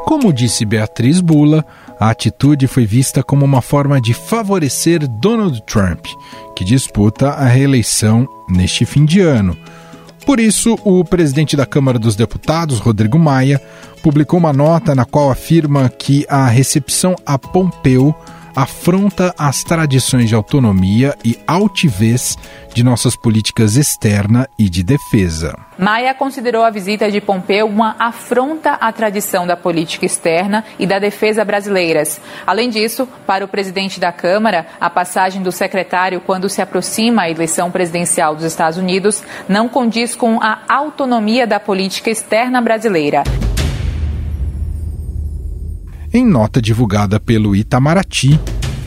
Como 0.05 0.31
disse 0.31 0.63
Beatriz 0.63 1.21
Bula, 1.21 1.65
a 2.03 2.09
atitude 2.09 2.67
foi 2.67 2.85
vista 2.85 3.23
como 3.23 3.45
uma 3.45 3.61
forma 3.61 4.01
de 4.01 4.13
favorecer 4.13 5.07
Donald 5.07 5.63
Trump, 5.65 6.05
que 6.53 6.65
disputa 6.65 7.29
a 7.29 7.45
reeleição 7.45 8.27
neste 8.49 8.83
fim 8.85 9.05
de 9.05 9.21
ano. 9.21 9.57
Por 10.25 10.37
isso, 10.37 10.77
o 10.83 11.05
presidente 11.05 11.55
da 11.55 11.65
Câmara 11.65 11.97
dos 11.97 12.17
Deputados, 12.17 12.79
Rodrigo 12.79 13.17
Maia, 13.17 13.61
publicou 14.01 14.37
uma 14.37 14.51
nota 14.51 14.93
na 14.93 15.05
qual 15.05 15.31
afirma 15.31 15.87
que 15.87 16.25
a 16.27 16.45
recepção 16.45 17.15
a 17.25 17.39
Pompeu 17.39 18.13
afronta 18.55 19.33
as 19.37 19.63
tradições 19.63 20.29
de 20.29 20.35
autonomia 20.35 21.15
e 21.23 21.39
altivez 21.47 22.37
de 22.73 22.83
nossas 22.83 23.15
políticas 23.15 23.75
externa 23.75 24.47
e 24.57 24.69
de 24.69 24.83
defesa. 24.83 25.57
Maia 25.77 26.13
considerou 26.13 26.63
a 26.63 26.69
visita 26.69 27.11
de 27.11 27.21
Pompeu 27.21 27.67
uma 27.67 27.95
afronta 27.99 28.73
à 28.73 28.91
tradição 28.91 29.45
da 29.45 29.55
política 29.55 30.05
externa 30.05 30.63
e 30.77 30.85
da 30.85 30.99
defesa 30.99 31.43
brasileiras. 31.43 32.21
Além 32.45 32.69
disso, 32.69 33.07
para 33.25 33.45
o 33.45 33.47
presidente 33.47 33.99
da 33.99 34.11
Câmara, 34.11 34.65
a 34.79 34.89
passagem 34.89 35.41
do 35.41 35.51
secretário 35.51 36.21
quando 36.21 36.49
se 36.49 36.61
aproxima 36.61 37.23
a 37.23 37.29
eleição 37.29 37.71
presidencial 37.71 38.35
dos 38.35 38.45
Estados 38.45 38.77
Unidos 38.77 39.23
não 39.47 39.67
condiz 39.67 40.15
com 40.15 40.39
a 40.41 40.59
autonomia 40.67 41.45
da 41.45 41.59
política 41.59 42.09
externa 42.09 42.61
brasileira. 42.61 43.23
Em 46.15 46.23
nota 46.23 46.61
divulgada 46.61 47.19
pelo 47.19 47.55
Itamaraty, 47.55 48.39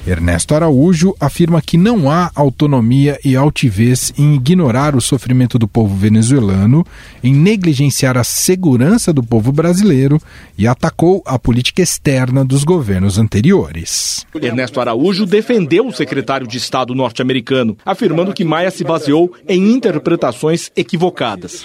Ernesto 0.06 0.54
Araújo 0.54 1.12
afirma 1.18 1.60
que 1.60 1.76
não 1.76 2.08
há 2.08 2.30
autonomia 2.36 3.18
e 3.24 3.34
altivez 3.34 4.12
em 4.16 4.36
ignorar 4.36 4.94
o 4.94 5.00
sofrimento 5.00 5.58
do 5.58 5.66
povo 5.66 5.92
venezuelano, 5.96 6.86
em 7.24 7.34
negligenciar 7.34 8.16
a 8.16 8.22
segurança 8.22 9.12
do 9.12 9.24
povo 9.24 9.50
brasileiro 9.50 10.20
e 10.56 10.68
atacou 10.68 11.20
a 11.26 11.36
política 11.36 11.82
externa 11.82 12.44
dos 12.44 12.62
governos 12.62 13.18
anteriores. 13.18 14.24
Ernesto 14.32 14.80
Araújo 14.80 15.26
defendeu 15.26 15.88
o 15.88 15.92
secretário 15.92 16.46
de 16.46 16.58
Estado 16.58 16.94
norte-americano, 16.94 17.76
afirmando 17.84 18.32
que 18.32 18.44
Maia 18.44 18.70
se 18.70 18.84
baseou 18.84 19.34
em 19.48 19.72
interpretações 19.72 20.70
equivocadas 20.76 21.64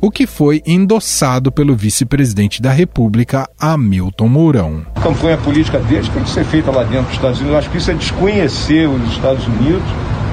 o 0.00 0.10
que 0.10 0.26
foi 0.26 0.62
endossado 0.66 1.50
pelo 1.50 1.74
vice-presidente 1.74 2.62
da 2.62 2.70
República, 2.70 3.48
Hamilton 3.58 4.28
Mourão. 4.28 4.82
A 4.94 5.00
campanha 5.00 5.36
política 5.36 5.78
deles 5.78 6.08
tem 6.08 6.22
que 6.22 6.30
ser 6.30 6.44
feita 6.44 6.70
lá 6.70 6.84
dentro 6.84 7.06
dos 7.06 7.14
Estados 7.14 7.38
Unidos. 7.38 7.52
Eu 7.52 7.58
acho 7.58 7.70
que 7.70 7.78
isso 7.78 7.90
é 7.90 7.94
desconhecer 7.94 8.88
os 8.88 9.12
Estados 9.12 9.46
Unidos 9.46 9.82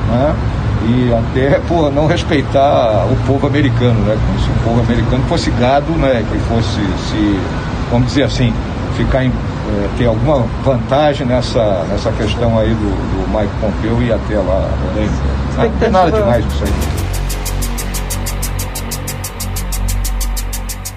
né? 0.09 0.35
e 0.87 1.13
até 1.13 1.59
por 1.67 1.91
não 1.91 2.05
respeitar 2.05 3.07
o 3.11 3.15
povo 3.25 3.47
americano, 3.47 3.99
né? 4.01 4.17
como 4.27 4.39
se 4.39 4.49
o 4.49 4.63
povo 4.63 4.81
americano 4.81 5.23
fosse 5.27 5.49
gado, 5.51 5.91
né? 5.93 6.23
que 6.31 6.37
fosse, 6.47 6.81
se, 7.09 7.39
vamos 7.89 8.07
dizer 8.07 8.23
assim, 8.23 8.53
ficar 8.95 9.25
em, 9.25 9.29
é, 9.29 9.89
ter 9.97 10.05
alguma 10.05 10.45
vantagem 10.63 11.25
nessa, 11.25 11.83
nessa 11.89 12.11
questão 12.11 12.59
aí 12.59 12.69
do, 12.69 12.75
do 12.75 13.37
Mike 13.37 13.53
Pompeu 13.59 14.01
e 14.03 14.11
até 14.11 14.37
lá. 14.37 14.69
Né? 14.95 15.09
Não 15.57 15.69
tem 15.79 15.89
nada 15.89 16.11
demais 16.11 16.45
disso 16.45 16.63
aí. 16.65 16.94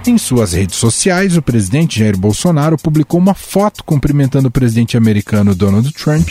Em 0.09 0.17
suas 0.17 0.55
redes 0.55 0.77
sociais, 0.77 1.37
o 1.37 1.43
presidente 1.43 1.99
Jair 1.99 2.17
Bolsonaro 2.17 2.79
publicou 2.79 3.21
uma 3.21 3.35
foto 3.35 3.85
cumprimentando 3.85 4.49
o 4.49 4.50
presidente 4.50 4.97
americano 4.97 5.55
Donald 5.55 5.93
Trump 5.93 6.31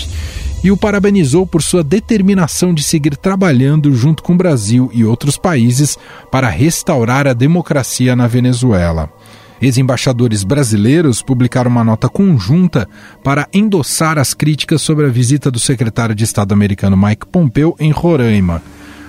e 0.63 0.72
o 0.72 0.75
parabenizou 0.75 1.46
por 1.46 1.62
sua 1.62 1.84
determinação 1.84 2.74
de 2.74 2.81
seguir 2.81 3.15
trabalhando 3.15 3.93
junto 3.93 4.24
com 4.24 4.34
o 4.34 4.36
Brasil 4.36 4.89
e 4.91 5.05
outros 5.05 5.38
países 5.38 5.96
para 6.31 6.50
restaurar 6.50 7.27
a 7.27 7.34
democracia 7.34 8.15
na 8.15 8.25
Venezuela. 8.25 9.13
Ex-embaixadores 9.62 10.43
brasileiros 10.43 11.22
publicaram 11.22 11.69
uma 11.69 11.84
nota 11.84 12.10
conjunta 12.10 12.89
para 13.24 13.48
endossar 13.53 14.17
as 14.17 14.34
críticas 14.34 14.81
sobre 14.81 15.05
a 15.05 15.10
visita 15.10 15.51
do 15.51 15.60
secretário 15.60 16.15
de 16.15 16.24
Estado 16.24 16.51
americano 16.51 16.98
Mike 16.98 17.27
Pompeo 17.27 17.75
em 17.79 17.91
Roraima. 17.91 18.60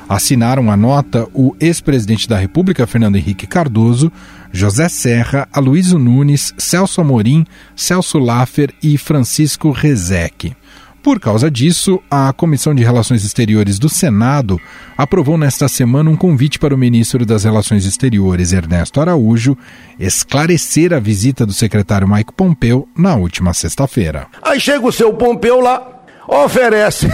Assinaram 0.07 0.71
a 0.71 0.77
nota 0.77 1.29
o 1.35 1.55
ex-presidente 1.61 2.27
da 2.27 2.39
República, 2.39 2.87
Fernando 2.87 3.17
Henrique 3.17 3.47
Cardoso, 3.47 4.11
José 4.52 4.88
Serra, 4.88 5.49
Aloysio 5.52 5.99
Nunes, 5.99 6.55
Celso 6.59 7.00
Amorim, 7.00 7.45
Celso 7.76 8.19
Laffer 8.19 8.73
e 8.83 8.97
Francisco 8.97 9.71
Rezec. 9.71 10.57
Por 11.02 11.21
causa 11.21 11.50
disso, 11.50 12.02
a 12.11 12.33
Comissão 12.33 12.75
de 12.75 12.83
Relações 12.83 13.25
Exteriores 13.25 13.78
do 13.78 13.88
Senado 13.88 14.61
aprovou 14.97 15.38
nesta 15.38 15.69
semana 15.69 16.11
um 16.11 16.17
convite 16.17 16.59
para 16.59 16.75
o 16.75 16.78
ministro 16.78 17.25
das 17.25 17.45
Relações 17.45 17.87
Exteriores, 17.87 18.52
Ernesto 18.52 19.00
Araújo, 19.00 19.57
esclarecer 19.99 20.93
a 20.93 20.99
visita 20.99 21.47
do 21.47 21.52
secretário 21.52 22.09
Mike 22.09 22.33
Pompeu 22.35 22.88
na 22.97 23.14
última 23.14 23.55
sexta-feira. 23.55 24.26
Aí 24.43 24.61
chega 24.61 24.87
o 24.87 24.93
seu 24.93 25.14
Pompeu 25.14 25.61
lá, 25.61 26.05
oferece 26.26 27.09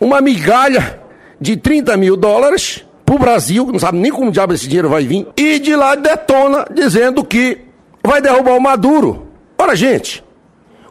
uma 0.00 0.20
migalha 0.20 0.98
de 1.40 1.56
30 1.56 1.96
mil 1.96 2.16
dólares 2.16 2.84
para 3.10 3.16
o 3.16 3.18
Brasil, 3.18 3.66
que 3.66 3.72
não 3.72 3.80
sabe 3.80 3.98
nem 3.98 4.12
como 4.12 4.30
diabo 4.30 4.54
esse 4.54 4.68
dinheiro 4.68 4.88
vai 4.88 5.04
vir, 5.04 5.26
e 5.36 5.58
de 5.58 5.74
lá 5.74 5.96
detona 5.96 6.64
dizendo 6.72 7.24
que 7.24 7.58
vai 8.04 8.22
derrubar 8.22 8.56
o 8.56 8.60
Maduro. 8.60 9.26
Ora, 9.58 9.74
gente, 9.74 10.22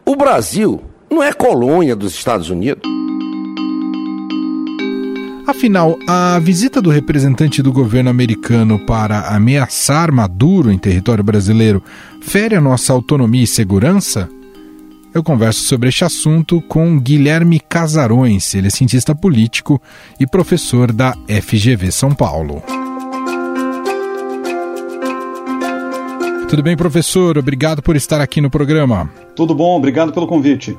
o 0.05 0.17
Brasil 0.17 0.81
não 1.09 1.23
é 1.23 1.31
colônia 1.31 1.95
dos 1.95 2.13
Estados 2.13 2.49
Unidos. 2.49 2.83
Afinal, 5.47 5.97
a 6.07 6.37
visita 6.39 6.81
do 6.81 6.89
representante 6.89 7.61
do 7.63 7.71
governo 7.71 8.09
americano 8.09 8.85
para 8.85 9.29
ameaçar 9.29 10.11
Maduro 10.11 10.71
em 10.71 10.77
território 10.77 11.23
brasileiro 11.23 11.81
fere 12.21 12.53
a 12.53 12.61
nossa 12.61 12.91
autonomia 12.91 13.43
e 13.43 13.47
segurança? 13.47 14.29
Eu 15.11 15.23
converso 15.23 15.63
sobre 15.63 15.89
este 15.89 16.05
assunto 16.05 16.61
com 16.61 16.99
Guilherme 16.99 17.59
Casarões, 17.59 18.53
ele 18.53 18.67
é 18.67 18.69
cientista 18.69 19.15
político 19.15 19.81
e 20.19 20.27
professor 20.27 20.91
da 20.91 21.15
FGV 21.27 21.91
São 21.91 22.13
Paulo. 22.13 22.61
Tudo 26.47 26.61
bem, 26.61 26.77
professor? 26.77 27.39
Obrigado 27.39 27.81
por 27.81 27.95
estar 27.95 28.21
aqui 28.21 28.39
no 28.39 28.51
programa. 28.51 29.11
Tudo 29.35 29.55
bom, 29.55 29.75
obrigado 29.75 30.13
pelo 30.13 30.27
convite. 30.27 30.77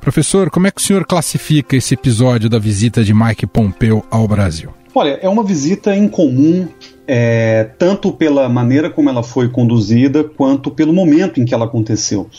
Professor, 0.00 0.48
como 0.50 0.66
é 0.66 0.70
que 0.70 0.80
o 0.80 0.84
senhor 0.84 1.04
classifica 1.06 1.76
esse 1.76 1.92
episódio 1.92 2.48
da 2.48 2.58
visita 2.58 3.04
de 3.04 3.12
Mike 3.12 3.46
Pompeu 3.46 4.02
ao 4.10 4.26
Brasil? 4.26 4.70
Olha, 4.94 5.18
é 5.20 5.28
uma 5.28 5.44
visita 5.44 5.94
incomum, 5.94 6.66
é, 7.06 7.64
tanto 7.78 8.10
pela 8.10 8.48
maneira 8.48 8.88
como 8.88 9.10
ela 9.10 9.22
foi 9.22 9.50
conduzida, 9.50 10.24
quanto 10.24 10.70
pelo 10.70 10.94
momento 10.94 11.38
em 11.38 11.44
que 11.44 11.52
ela 11.52 11.66
aconteceu. 11.66 12.30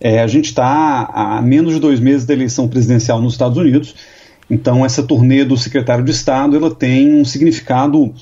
É, 0.00 0.20
a 0.20 0.26
gente 0.26 0.46
está 0.46 1.10
a 1.12 1.42
menos 1.42 1.74
de 1.74 1.80
dois 1.80 2.00
meses 2.00 2.24
da 2.26 2.32
eleição 2.32 2.68
presidencial 2.68 3.20
nos 3.20 3.34
Estados 3.34 3.58
Unidos, 3.58 3.94
então 4.50 4.84
essa 4.84 5.02
turnê 5.02 5.44
do 5.44 5.56
secretário 5.56 6.04
de 6.04 6.10
Estado 6.10 6.56
ela 6.56 6.74
tem 6.74 7.14
um 7.14 7.24
significado 7.24 8.14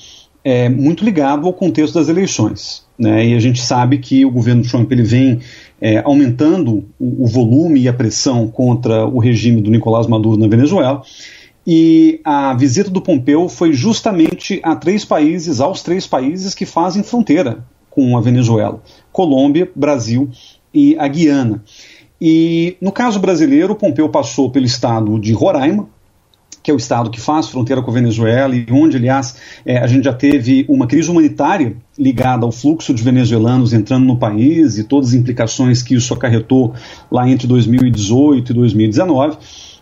é, 0.43 0.69
muito 0.69 1.03
ligado 1.03 1.45
ao 1.45 1.53
contexto 1.53 1.95
das 1.95 2.09
eleições. 2.09 2.85
Né? 2.97 3.27
E 3.27 3.35
a 3.35 3.39
gente 3.39 3.61
sabe 3.61 3.97
que 3.97 4.25
o 4.25 4.31
governo 4.31 4.63
Trump 4.63 4.91
ele 4.91 5.03
vem 5.03 5.39
é, 5.79 5.99
aumentando 5.99 6.85
o, 6.99 7.25
o, 7.25 7.27
volume 7.27 7.81
e 7.81 7.87
a 7.87 7.93
pressão 7.93 8.47
contra 8.47 9.05
o 9.05 9.19
regime 9.19 9.61
do 9.61 9.69
Nicolás 9.69 10.07
Maduro 10.07 10.39
na 10.39 10.47
Venezuela. 10.47 11.01
E 11.65 12.21
a 12.23 12.53
visita 12.53 12.89
do 12.89 13.01
Pompeu 13.01 13.49
foi 13.49 13.73
justamente 13.73 14.59
a 14.63 14.73
três 14.75 15.03
países, 15.03 15.59
aos 15.59 15.83
três 15.83 16.07
países 16.07 16.55
que 16.55 16.65
fazem 16.65 17.03
fronteira 17.03 17.65
com 17.89 18.17
a 18.17 18.21
Venezuela: 18.21 18.81
Colômbia, 19.11 19.69
Brasil 19.75 20.29
e 20.77 20.95
a 20.99 21.07
Guiana. 21.07 21.63
E 22.21 22.77
no 22.79 22.91
caso 22.91 23.19
brasileiro, 23.19 23.75
Pompeu 23.75 24.07
passou 24.09 24.51
pelo 24.51 24.65
estado 24.65 25.19
de 25.19 25.33
Roraima, 25.33 25.89
que 26.61 26.69
é 26.69 26.73
o 26.73 26.77
estado 26.77 27.09
que 27.09 27.19
faz 27.19 27.47
fronteira 27.47 27.81
com 27.81 27.89
a 27.89 27.93
Venezuela 27.93 28.55
e 28.55 28.67
onde, 28.71 28.97
aliás, 28.97 29.37
é, 29.65 29.77
a 29.79 29.87
gente 29.87 30.03
já 30.03 30.13
teve 30.13 30.65
uma 30.69 30.85
crise 30.85 31.09
humanitária 31.09 31.77
ligada 31.97 32.45
ao 32.45 32.51
fluxo 32.51 32.93
de 32.93 33.01
venezuelanos 33.01 33.73
entrando 33.73 34.05
no 34.05 34.17
país 34.17 34.77
e 34.77 34.83
todas 34.83 35.09
as 35.09 35.13
implicações 35.15 35.81
que 35.81 35.95
isso 35.95 36.13
acarretou 36.13 36.73
lá 37.09 37.27
entre 37.27 37.47
2018 37.47 38.51
e 38.51 38.55
2019. 38.55 39.37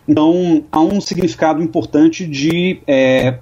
Então, 0.08 0.64
há 0.70 0.80
um 0.80 1.00
significado 1.00 1.62
importante 1.62 2.24
de 2.24 2.78
é, 2.86 3.38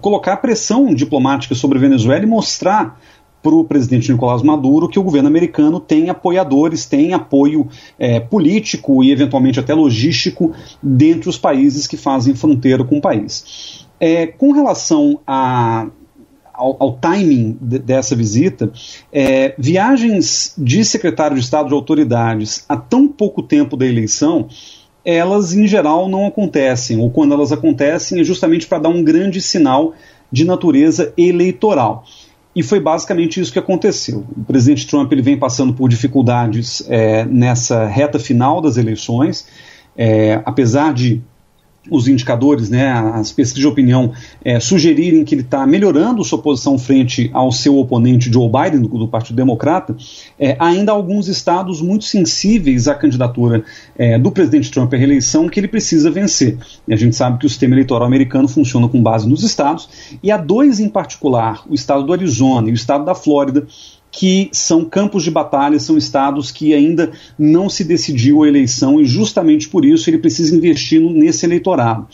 colocar 0.00 0.36
pressão 0.38 0.92
diplomática 0.92 1.54
sobre 1.54 1.78
a 1.78 1.80
Venezuela 1.80 2.24
e 2.24 2.26
mostrar 2.26 3.00
para 3.48 3.56
o 3.56 3.64
presidente 3.64 4.12
Nicolás 4.12 4.42
Maduro 4.42 4.88
que 4.88 4.98
o 4.98 5.02
governo 5.02 5.28
americano 5.28 5.80
tem 5.80 6.10
apoiadores, 6.10 6.84
tem 6.84 7.14
apoio 7.14 7.66
é, 7.98 8.20
político 8.20 9.02
e 9.02 9.10
eventualmente 9.10 9.58
até 9.58 9.72
logístico 9.72 10.52
dentre 10.82 11.30
os 11.30 11.38
países 11.38 11.86
que 11.86 11.96
fazem 11.96 12.34
fronteira 12.34 12.84
com 12.84 12.98
o 12.98 13.00
país. 13.00 13.86
É, 13.98 14.26
com 14.26 14.52
relação 14.52 15.18
a, 15.26 15.86
ao, 16.52 16.76
ao, 16.78 16.92
timing 16.92 17.56
de, 17.60 17.78
dessa 17.78 18.14
visita, 18.14 18.70
é, 19.10 19.54
viagens 19.58 20.54
de 20.58 20.84
secretário 20.84 21.36
de 21.36 21.42
Estado 21.42 21.68
de 21.68 21.74
autoridades 21.74 22.64
a 22.68 22.76
tão 22.76 23.08
pouco 23.08 23.42
tempo 23.42 23.76
da 23.78 23.86
eleição, 23.86 24.48
elas 25.04 25.54
em 25.54 25.66
geral 25.66 26.06
não 26.06 26.26
acontecem, 26.26 26.98
ou 26.98 27.10
quando 27.10 27.32
elas 27.32 27.50
acontecem 27.50 28.20
é 28.20 28.24
justamente 28.24 28.66
para 28.66 28.78
dar 28.78 28.90
um 28.90 29.02
grande 29.02 29.40
sinal 29.40 29.94
de 30.30 30.44
natureza 30.44 31.14
eleitoral. 31.16 32.04
E 32.58 32.62
foi 32.64 32.80
basicamente 32.80 33.40
isso 33.40 33.52
que 33.52 33.58
aconteceu. 33.60 34.26
O 34.36 34.42
presidente 34.42 34.84
Trump 34.84 35.12
ele 35.12 35.22
vem 35.22 35.38
passando 35.38 35.72
por 35.72 35.88
dificuldades 35.88 36.82
é, 36.88 37.24
nessa 37.24 37.86
reta 37.86 38.18
final 38.18 38.60
das 38.60 38.76
eleições, 38.76 39.46
é, 39.96 40.42
apesar 40.44 40.92
de 40.92 41.22
os 41.90 42.08
indicadores, 42.08 42.68
né, 42.68 42.90
as 42.90 43.32
pesquisas 43.32 43.60
de 43.60 43.66
opinião 43.66 44.12
é, 44.44 44.60
sugerirem 44.60 45.24
que 45.24 45.34
ele 45.34 45.42
está 45.42 45.66
melhorando 45.66 46.22
sua 46.24 46.38
posição 46.38 46.78
frente 46.78 47.30
ao 47.32 47.50
seu 47.50 47.78
oponente 47.78 48.32
Joe 48.32 48.50
Biden, 48.50 48.82
do, 48.82 48.88
do 48.88 49.08
Partido 49.08 49.36
Democrata, 49.36 49.96
é, 50.38 50.56
ainda 50.58 50.92
há 50.92 50.94
alguns 50.94 51.28
estados 51.28 51.80
muito 51.80 52.04
sensíveis 52.04 52.88
à 52.88 52.94
candidatura 52.94 53.64
é, 53.96 54.18
do 54.18 54.30
presidente 54.30 54.70
Trump 54.70 54.92
à 54.92 54.96
reeleição 54.96 55.48
que 55.48 55.58
ele 55.58 55.68
precisa 55.68 56.10
vencer. 56.10 56.58
E 56.86 56.92
a 56.92 56.96
gente 56.96 57.16
sabe 57.16 57.38
que 57.38 57.46
o 57.46 57.48
sistema 57.48 57.74
eleitoral 57.74 58.06
americano 58.06 58.48
funciona 58.48 58.88
com 58.88 59.02
base 59.02 59.28
nos 59.28 59.42
estados, 59.42 59.88
e 60.22 60.30
há 60.30 60.36
dois 60.36 60.80
em 60.80 60.88
particular, 60.88 61.62
o 61.68 61.74
estado 61.74 62.04
do 62.04 62.12
Arizona 62.12 62.68
e 62.68 62.72
o 62.72 62.74
estado 62.74 63.04
da 63.04 63.14
Flórida, 63.14 63.66
que 64.18 64.48
são 64.50 64.84
campos 64.84 65.22
de 65.22 65.30
batalha, 65.30 65.78
são 65.78 65.96
estados 65.96 66.50
que 66.50 66.74
ainda 66.74 67.12
não 67.38 67.68
se 67.68 67.84
decidiu 67.84 68.42
a 68.42 68.48
eleição 68.48 69.00
e 69.00 69.04
justamente 69.04 69.68
por 69.68 69.84
isso 69.84 70.10
ele 70.10 70.18
precisa 70.18 70.56
investir 70.56 71.00
nesse 71.00 71.46
eleitorado. 71.46 72.04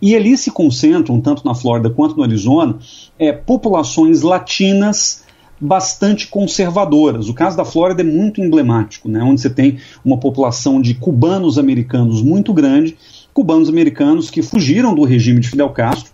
E 0.00 0.16
ali 0.16 0.38
se 0.38 0.50
concentram, 0.50 1.20
tanto 1.20 1.44
na 1.44 1.54
Flórida 1.54 1.90
quanto 1.90 2.16
no 2.16 2.22
Arizona, 2.22 2.78
é, 3.18 3.30
populações 3.30 4.22
latinas 4.22 5.22
bastante 5.60 6.28
conservadoras. 6.28 7.28
O 7.28 7.34
caso 7.34 7.58
da 7.58 7.64
Flórida 7.66 8.00
é 8.00 8.06
muito 8.06 8.40
emblemático, 8.40 9.06
né, 9.06 9.22
onde 9.22 9.42
você 9.42 9.50
tem 9.50 9.76
uma 10.02 10.16
população 10.16 10.80
de 10.80 10.94
cubanos 10.94 11.58
americanos 11.58 12.22
muito 12.22 12.54
grande, 12.54 12.96
cubanos 13.34 13.68
americanos 13.68 14.30
que 14.30 14.40
fugiram 14.40 14.94
do 14.94 15.04
regime 15.04 15.40
de 15.40 15.50
Fidel 15.50 15.68
Castro 15.68 16.10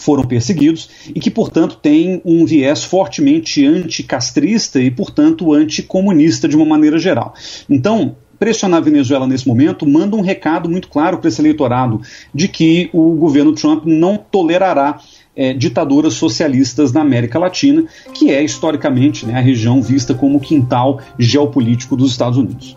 foram 0.00 0.24
perseguidos 0.24 0.88
e 1.14 1.20
que, 1.20 1.30
portanto, 1.30 1.76
têm 1.76 2.20
um 2.24 2.44
viés 2.44 2.84
fortemente 2.84 3.64
anticastrista 3.64 4.80
e, 4.80 4.90
portanto, 4.90 5.52
anticomunista 5.52 6.48
de 6.48 6.56
uma 6.56 6.66
maneira 6.66 6.98
geral. 6.98 7.34
Então, 7.68 8.16
pressionar 8.38 8.78
a 8.78 8.82
Venezuela 8.82 9.26
nesse 9.26 9.46
momento 9.46 9.86
manda 9.86 10.16
um 10.16 10.22
recado 10.22 10.68
muito 10.68 10.88
claro 10.88 11.18
para 11.18 11.28
esse 11.28 11.40
eleitorado 11.40 12.00
de 12.34 12.48
que 12.48 12.88
o 12.92 13.14
governo 13.14 13.52
Trump 13.52 13.84
não 13.84 14.16
tolerará 14.16 14.98
é, 15.36 15.52
ditaduras 15.52 16.14
socialistas 16.14 16.92
na 16.92 17.02
América 17.02 17.38
Latina, 17.38 17.84
que 18.14 18.30
é 18.30 18.42
historicamente 18.42 19.26
né, 19.26 19.34
a 19.34 19.40
região 19.40 19.80
vista 19.82 20.14
como 20.14 20.40
quintal 20.40 21.00
geopolítico 21.18 21.96
dos 21.96 22.10
Estados 22.10 22.38
Unidos. 22.38 22.74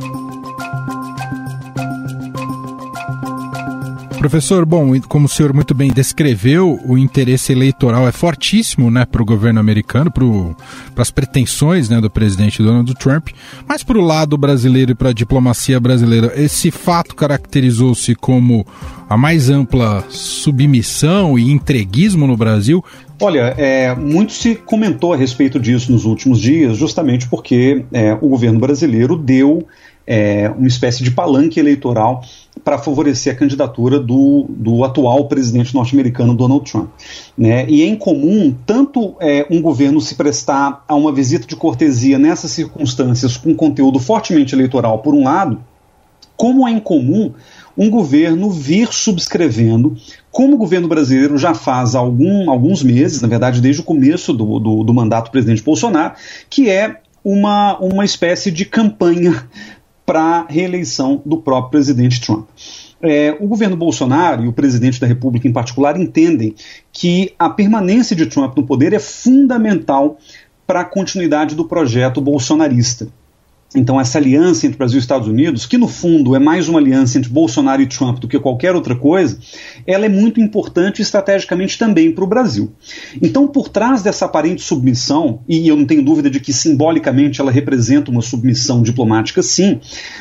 Professor, 4.24 4.65
bom, 4.65 4.98
como 5.01 5.25
o 5.25 5.27
senhor 5.27 5.51
muito 5.51 5.75
bem 5.75 5.92
descreveu, 5.92 6.80
o 6.86 6.98
interesse 6.98 7.51
eleitoral 7.51 8.08
é 8.08 8.12
fortíssimo 8.13 8.89
né, 8.89 9.06
para 9.06 9.22
o 9.22 9.25
governo 9.25 9.60
americano, 9.60 10.10
para 10.10 11.01
as 11.01 11.12
pretensões 11.12 11.89
né, 11.89 12.00
do 12.00 12.10
presidente 12.10 12.63
Donald 12.63 12.89
Trump, 12.96 13.32
mas 13.68 13.84
para 13.84 13.98
o 13.98 14.01
lado 14.01 14.38
brasileiro 14.38 14.94
e 14.94 14.96
para 14.96 15.10
a 15.10 15.13
diplomacia 15.13 15.77
brasileira, 15.77 16.32
esse 16.38 16.72
fato 16.72 17.15
caracterizou-se 17.15 18.15
como 18.15 18.65
a 19.10 19.18
mais 19.18 19.50
ampla 19.50 20.06
submissão 20.10 21.38
e 21.38 21.51
entreguismo 21.51 22.25
no 22.25 22.38
Brasil. 22.38 22.82
Olha, 23.24 23.56
é, 23.58 23.96
muito 23.96 24.34
se 24.34 24.53
comentou 24.53 25.13
a 25.13 25.15
respeito 25.15 25.58
disso 25.58 25.94
nos 25.94 26.03
últimos 26.03 26.42
dias, 26.42 26.75
justamente 26.75 27.25
porque 27.30 27.86
é, 27.94 28.12
o 28.15 28.27
governo 28.27 28.60
brasileiro 28.60 29.15
deu 29.15 29.65
é, 30.06 30.50
uma 30.50 30.68
espécie 30.68 31.06
de 31.06 31.10
palanque 31.10 31.58
eleitoral 31.58 32.22
para 32.65 32.77
favorecer 32.77 33.34
a 33.34 33.38
candidatura 33.38 33.98
do, 33.98 34.46
do 34.50 34.84
atual 34.84 35.25
presidente 35.30 35.74
norte-americano 35.74 36.36
Donald 36.36 36.70
Trump. 36.70 36.89
Né? 37.38 37.65
E 37.70 37.82
é 37.82 37.86
incomum 37.86 38.53
tanto 38.65 39.15
é, 39.22 39.48
um 39.50 39.62
governo 39.62 40.01
se 40.01 40.15
prestar 40.15 40.84
a 40.86 40.94
uma 40.94 41.13
visita 41.13 41.48
de 41.48 41.56
cortesia 41.56 42.20
nessas 42.20 42.51
circunstâncias 42.51 43.38
com 43.38 43.56
conteúdo 43.56 44.00
fortemente 44.00 44.53
eleitoral, 44.53 45.00
por 45.00 45.13
um 45.13 45.24
lado, 45.24 45.63
como 46.36 46.68
é 46.68 46.72
incomum 46.72 47.32
um 47.77 47.89
governo 47.89 48.50
vir 48.50 48.92
subscrevendo, 48.92 49.96
como 50.32 50.56
o 50.56 50.58
governo 50.58 50.88
brasileiro 50.88 51.38
já 51.38 51.53
faz 51.53 51.96
há 51.96 52.00
algum, 52.00 52.50
alguns 52.50 52.84
meses, 52.84 53.22
na 53.22 53.27
verdade 53.27 53.62
desde 53.62 53.82
o 53.82 53.86
começo 53.86 54.34
do, 54.34 54.60
do, 54.60 54.84
do 54.84 54.94
mandato 54.94 55.25
do 55.25 55.32
presidente 55.32 55.63
Bolsonaro, 55.63 56.15
que 56.50 56.70
é 56.70 56.98
uma, 57.24 57.77
uma 57.80 58.06
espécie 58.06 58.51
de 58.51 58.65
campanha 58.65 59.48
para 60.06 60.46
reeleição 60.50 61.22
do 61.25 61.38
próprio 61.38 61.72
presidente 61.72 62.20
Trump. 62.20 62.48
É, 63.01 63.36
o 63.39 63.48
governo 63.48 63.75
Bolsonaro 63.75 64.46
e 64.46 64.48
o 64.48 64.53
presidente 64.53 65.00
da 65.00 65.08
República 65.08 65.48
em 65.48 65.51
particular 65.53 66.00
entendem 66.00 66.56
que 66.92 67.34
a 67.38 67.50
permanência 67.50 68.15
de 68.15 68.25
Trump 68.25 68.56
no 68.56 68.65
poder 68.65 68.94
é 68.94 69.00
fundamental 69.00 70.18
para 70.65 70.82
a 70.82 70.86
continuidade 70.86 71.56
do 71.56 71.65
projeto 71.65 72.22
bolsonarista. 72.22 73.08
Então, 73.75 74.00
essa 74.00 74.20
aliança 74.20 74.68
entre 74.68 74.77
Brasil 74.77 74.98
e 74.98 75.01
Estados 75.01 75.27
Unidos, 75.27 75.65
que 75.65 75.77
no 75.77 75.88
fundo 75.88 76.36
é 76.36 76.39
mais 76.39 76.70
uma 76.70 76.80
aliança 76.80 77.18
entre 77.18 77.30
Bolsonaro 77.30 77.82
e 77.82 77.88
Trump 77.88 78.20
do 78.20 78.27
que 78.27 78.39
qualquer 78.39 78.75
outra 78.75 78.96
coisa, 78.96 79.39
ela 79.88 80.06
é 80.06 80.10
muito 80.10 80.39
importante 80.39 81.01
estrategicamente 81.01 81.77
também 81.77 82.12
para 82.12 82.24
o 82.24 82.27
Brasil. 82.27 82.72
Então, 83.22 83.48
por 83.48 83.70
trás 83.70 84.03
dessa 84.03 84.25
aparente 84.25 84.62
submissão, 84.62 85.39
e 85.48 85.68
eu 85.68 85.75
não 85.75 85.86
tenho 85.86 86.03
dúvida 86.03 86.30
de 86.30 86.39
que 86.39 86.53
simbolicamente 86.53 87.42
ela 87.42 87.51
representa 87.51 88.12
uma 88.12 88.22
submissão 88.22 88.84
diplomática, 88.84 89.42
sim, 89.42 89.80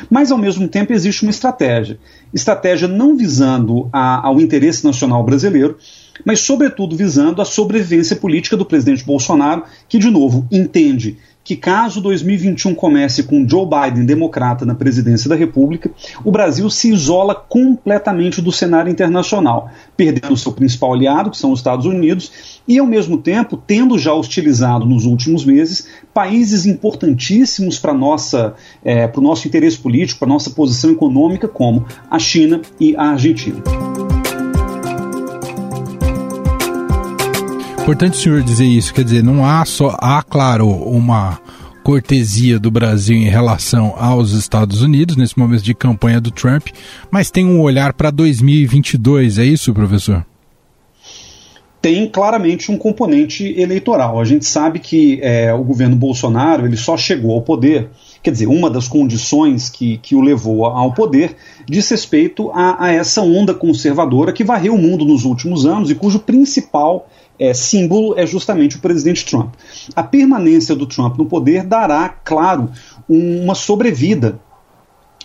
mas 0.09 0.31
ao 0.31 0.37
mesmo 0.37 0.67
tempo 0.67 0.91
existe 0.91 1.21
uma 1.21 1.31
estratégia. 1.31 1.99
Estratégia 2.33 2.87
não 2.87 3.15
visando 3.15 3.87
a, 3.93 4.25
ao 4.27 4.41
interesse 4.41 4.83
nacional 4.83 5.23
brasileiro, 5.23 5.77
mas, 6.25 6.41
sobretudo, 6.41 6.95
visando 6.95 7.41
a 7.41 7.45
sobrevivência 7.45 8.15
política 8.15 8.55
do 8.55 8.65
presidente 8.65 9.03
Bolsonaro, 9.03 9.63
que, 9.89 9.97
de 9.97 10.09
novo, 10.09 10.47
entende 10.51 11.17
que 11.43 11.55
caso 11.55 11.99
2021 12.01 12.73
comece 12.73 13.23
com 13.23 13.47
Joe 13.47 13.67
Biden 13.67 14.05
democrata 14.05 14.65
na 14.65 14.73
presidência 14.73 15.29
da 15.29 15.35
República, 15.35 15.91
o 16.23 16.31
Brasil 16.31 16.69
se 16.69 16.91
isola 16.91 17.35
completamente 17.35 18.41
do 18.41 18.51
cenário 18.51 18.91
internacional, 18.91 19.69
perdendo 19.97 20.37
seu 20.37 20.53
principal 20.53 20.93
aliado, 20.93 21.31
que 21.31 21.37
são 21.37 21.51
os 21.51 21.59
Estados 21.59 21.85
Unidos, 21.85 22.61
e 22.67 22.79
ao 22.79 22.85
mesmo 22.85 23.17
tempo 23.17 23.57
tendo 23.57 23.97
já 23.99 24.13
hostilizado 24.13 24.85
nos 24.85 25.05
últimos 25.05 25.43
meses 25.43 25.87
países 26.13 26.65
importantíssimos 26.65 27.77
para 27.77 27.93
é, 28.83 29.07
para 29.07 29.19
o 29.19 29.23
nosso 29.23 29.47
interesse 29.47 29.77
político, 29.77 30.19
para 30.19 30.27
nossa 30.27 30.49
posição 30.49 30.91
econômica, 30.91 31.47
como 31.47 31.85
a 32.09 32.19
China 32.19 32.61
e 32.79 32.95
a 32.95 33.11
Argentina. 33.11 33.61
Importante 37.83 38.17
o 38.17 38.21
senhor 38.21 38.41
dizer 38.41 38.63
isso, 38.63 38.93
quer 38.93 39.03
dizer, 39.03 39.21
não 39.21 39.45
há 39.45 39.65
só, 39.65 39.97
há, 39.99 40.23
claro, 40.23 40.69
uma 40.69 41.37
cortesia 41.83 42.57
do 42.57 42.71
Brasil 42.71 43.17
em 43.17 43.27
relação 43.27 43.93
aos 43.97 44.31
Estados 44.31 44.81
Unidos 44.81 45.17
nesse 45.17 45.37
momento 45.37 45.61
de 45.61 45.73
campanha 45.73 46.21
do 46.21 46.31
Trump, 46.31 46.67
mas 47.11 47.29
tem 47.29 47.45
um 47.45 47.59
olhar 47.59 47.91
para 47.91 48.09
2022, 48.09 49.37
é 49.37 49.43
isso, 49.43 49.73
professor? 49.73 50.25
Tem 51.81 52.07
claramente 52.07 52.71
um 52.71 52.77
componente 52.77 53.53
eleitoral. 53.59 54.17
A 54.17 54.23
gente 54.23 54.45
sabe 54.45 54.79
que 54.79 55.19
é, 55.21 55.53
o 55.53 55.61
governo 55.61 55.97
Bolsonaro 55.97 56.65
ele 56.65 56.77
só 56.77 56.95
chegou 56.95 57.33
ao 57.33 57.41
poder, 57.41 57.89
quer 58.23 58.31
dizer, 58.31 58.47
uma 58.47 58.69
das 58.69 58.87
condições 58.87 59.69
que, 59.69 59.97
que 59.97 60.15
o 60.15 60.21
levou 60.21 60.65
ao 60.65 60.93
poder 60.93 61.35
diz 61.67 61.89
respeito 61.89 62.49
a, 62.51 62.85
a 62.85 62.91
essa 62.91 63.21
onda 63.21 63.53
conservadora 63.53 64.31
que 64.31 64.45
varreu 64.45 64.75
o 64.75 64.77
mundo 64.77 65.03
nos 65.03 65.25
últimos 65.25 65.65
anos 65.65 65.91
e 65.91 65.95
cujo 65.95 66.19
principal 66.19 67.09
é, 67.37 67.53
símbolo 67.53 68.17
é 68.17 68.25
justamente 68.25 68.77
o 68.77 68.79
presidente 68.79 69.25
Trump. 69.25 69.53
A 69.93 70.01
permanência 70.01 70.73
do 70.73 70.85
Trump 70.85 71.17
no 71.17 71.25
poder 71.25 71.63
dará, 71.63 72.07
claro, 72.07 72.71
uma 73.09 73.53
sobrevida 73.53 74.39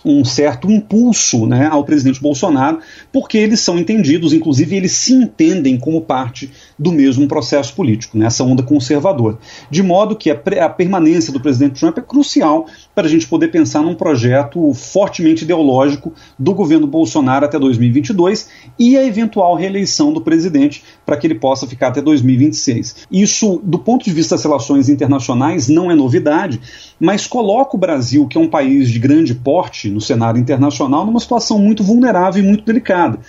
um 0.03 0.23
certo 0.23 0.71
impulso 0.71 1.45
né, 1.45 1.67
ao 1.69 1.83
presidente 1.83 2.21
Bolsonaro, 2.21 2.79
porque 3.11 3.37
eles 3.37 3.59
são 3.59 3.77
entendidos, 3.77 4.33
inclusive 4.33 4.75
eles 4.75 4.93
se 4.93 5.13
entendem 5.13 5.77
como 5.77 6.01
parte 6.01 6.49
do 6.79 6.93
mesmo 6.93 7.27
processo 7.27 7.73
político, 7.73 8.17
né, 8.17 8.27
essa 8.27 8.43
onda 8.43 8.63
conservadora. 8.63 9.37
De 9.69 9.83
modo 9.83 10.15
que 10.15 10.31
a, 10.31 10.41
a 10.63 10.69
permanência 10.69 11.33
do 11.33 11.39
presidente 11.39 11.77
Trump 11.77 11.97
é 11.97 12.01
crucial 12.01 12.67
para 12.95 13.05
a 13.05 13.09
gente 13.09 13.27
poder 13.27 13.49
pensar 13.49 13.81
num 13.81 13.93
projeto 13.93 14.73
fortemente 14.73 15.43
ideológico 15.43 16.13
do 16.37 16.53
governo 16.53 16.87
Bolsonaro 16.87 17.45
até 17.45 17.59
2022 17.59 18.47
e 18.79 18.97
a 18.97 19.05
eventual 19.05 19.55
reeleição 19.55 20.13
do 20.13 20.21
presidente 20.21 20.83
para 21.05 21.17
que 21.17 21.27
ele 21.27 21.35
possa 21.35 21.67
ficar 21.67 21.89
até 21.89 22.01
2026. 22.01 23.07
Isso, 23.11 23.61
do 23.63 23.79
ponto 23.79 24.05
de 24.05 24.11
vista 24.11 24.35
das 24.35 24.43
relações 24.43 24.87
internacionais, 24.87 25.67
não 25.67 25.91
é 25.91 25.95
novidade, 25.95 26.61
mas 26.99 27.27
coloca 27.27 27.75
o 27.75 27.79
Brasil, 27.79 28.27
que 28.27 28.37
é 28.37 28.41
um 28.41 28.47
país 28.47 28.89
de 28.89 28.99
grande 28.99 29.35
porte 29.35 29.89
no 29.89 29.99
cenário 29.99 30.39
internacional, 30.39 31.05
numa 31.05 31.19
situação 31.19 31.59
muito 31.59 31.83
vulnerável 31.83 32.41
e 32.41 32.45
muito 32.45 32.63
delicada. 32.63 33.19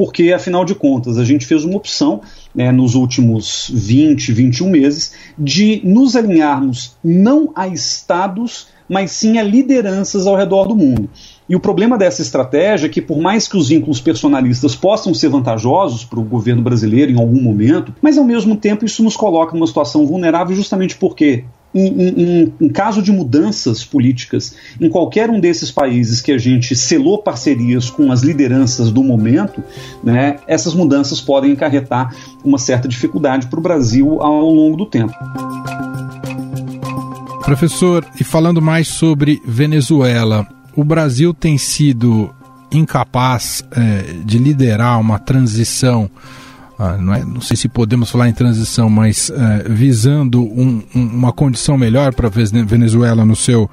Porque, 0.00 0.32
afinal 0.32 0.64
de 0.64 0.74
contas, 0.74 1.18
a 1.18 1.24
gente 1.26 1.44
fez 1.44 1.62
uma 1.62 1.76
opção 1.76 2.22
né, 2.54 2.72
nos 2.72 2.94
últimos 2.94 3.70
20, 3.70 4.32
21 4.32 4.70
meses 4.70 5.12
de 5.38 5.82
nos 5.84 6.16
alinharmos 6.16 6.96
não 7.04 7.52
a 7.54 7.68
estados, 7.68 8.68
mas 8.88 9.10
sim 9.10 9.36
a 9.36 9.42
lideranças 9.42 10.26
ao 10.26 10.34
redor 10.34 10.64
do 10.64 10.74
mundo. 10.74 11.10
E 11.46 11.54
o 11.54 11.60
problema 11.60 11.98
dessa 11.98 12.22
estratégia 12.22 12.86
é 12.86 12.88
que, 12.88 13.02
por 13.02 13.18
mais 13.18 13.46
que 13.46 13.58
os 13.58 13.68
vínculos 13.68 14.00
personalistas 14.00 14.74
possam 14.74 15.12
ser 15.12 15.28
vantajosos 15.28 16.02
para 16.02 16.18
o 16.18 16.24
governo 16.24 16.62
brasileiro 16.62 17.12
em 17.12 17.20
algum 17.20 17.42
momento, 17.42 17.94
mas 18.00 18.16
ao 18.16 18.24
mesmo 18.24 18.56
tempo 18.56 18.86
isso 18.86 19.02
nos 19.02 19.18
coloca 19.18 19.52
numa 19.52 19.66
situação 19.66 20.06
vulnerável 20.06 20.56
justamente 20.56 20.96
porque 20.96 21.44
em, 21.74 22.68
caso 22.68 23.00
de 23.00 23.12
mudanças 23.12 23.84
políticas 23.84 24.54
em 24.80 24.88
qualquer 24.88 25.30
um 25.30 25.38
desses 25.38 25.70
países 25.70 26.20
que 26.20 26.32
a 26.32 26.38
gente 26.38 26.74
selou 26.74 27.18
parcerias 27.18 27.88
com 27.88 28.10
as 28.10 28.22
lideranças 28.22 28.90
do 28.90 29.04
momento, 29.04 29.62
né, 30.02 30.38
essas 30.46 30.74
mudanças 30.74 31.20
podem 31.20 31.52
encarretar 31.52 32.14
uma 32.44 32.58
certa 32.58 32.88
dificuldade 32.88 33.46
para 33.46 33.58
o 33.58 33.62
Brasil 33.62 34.20
ao 34.20 34.50
longo 34.50 34.76
do 34.76 34.86
tempo. 34.86 35.14
Professor, 37.44 38.06
e 38.20 38.24
falando 38.24 38.60
mais 38.60 38.88
sobre 38.88 39.40
Venezuela, 39.44 40.46
o 40.76 40.84
Brasil 40.84 41.34
tem 41.34 41.58
sido 41.58 42.30
incapaz 42.72 43.64
é, 43.72 44.14
de 44.24 44.38
liderar 44.38 45.00
uma 45.00 45.18
transição 45.18 46.08
ah, 46.82 46.96
não, 46.96 47.12
é, 47.12 47.22
não, 47.22 47.42
sei 47.42 47.58
se 47.58 47.68
podemos 47.68 48.10
falar 48.10 48.30
em 48.30 48.32
transição, 48.32 48.88
mas 48.88 49.28
é, 49.28 49.68
visando 49.68 50.40
um, 50.40 50.82
um, 50.96 51.06
uma 51.08 51.30
condição 51.30 51.76
melhor 51.76 52.14
para 52.14 52.28
a 52.28 52.30
Venezuela 52.30 53.22
no 53.22 53.36
seu, 53.36 53.68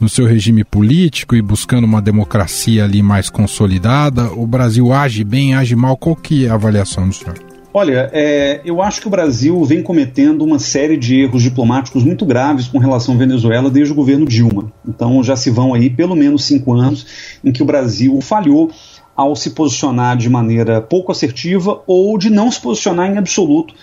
no 0.00 0.08
seu 0.08 0.24
regime 0.24 0.64
político 0.64 1.36
e 1.36 1.42
buscando 1.42 1.84
uma 1.84 2.00
democracia 2.00 2.84
ali 2.84 3.02
mais 3.02 3.28
consolidada, 3.28 4.32
o 4.32 4.46
Brasil 4.46 4.94
age 4.94 5.24
bem, 5.24 5.54
age 5.54 5.76
mal? 5.76 5.94
Qual 5.94 6.16
que 6.16 6.46
é 6.46 6.48
a 6.48 6.54
avaliação 6.54 7.06
do 7.06 7.14
senhor? 7.14 7.34
Olha, 7.74 8.08
é, 8.14 8.62
eu 8.64 8.80
acho 8.80 9.02
que 9.02 9.06
o 9.06 9.10
Brasil 9.10 9.62
vem 9.66 9.82
cometendo 9.82 10.42
uma 10.42 10.58
série 10.58 10.96
de 10.96 11.20
erros 11.20 11.42
diplomáticos 11.42 12.02
muito 12.02 12.24
graves 12.24 12.66
com 12.66 12.78
relação 12.78 13.14
à 13.14 13.18
Venezuela 13.18 13.70
desde 13.70 13.92
o 13.92 13.96
governo 13.96 14.24
Dilma. 14.24 14.72
Então 14.88 15.22
já 15.22 15.36
se 15.36 15.50
vão 15.50 15.74
aí 15.74 15.90
pelo 15.90 16.16
menos 16.16 16.44
cinco 16.44 16.72
anos 16.72 17.38
em 17.44 17.52
que 17.52 17.62
o 17.62 17.66
Brasil 17.66 18.18
falhou 18.22 18.70
ao 19.18 19.34
se 19.34 19.50
posicionar 19.50 20.16
de 20.16 20.30
maneira 20.30 20.80
pouco 20.80 21.10
assertiva 21.10 21.82
ou 21.88 22.16
de 22.16 22.30
não 22.30 22.52
se 22.52 22.60
posicionar 22.60 23.10
em 23.10 23.18
absoluto, 23.18 23.74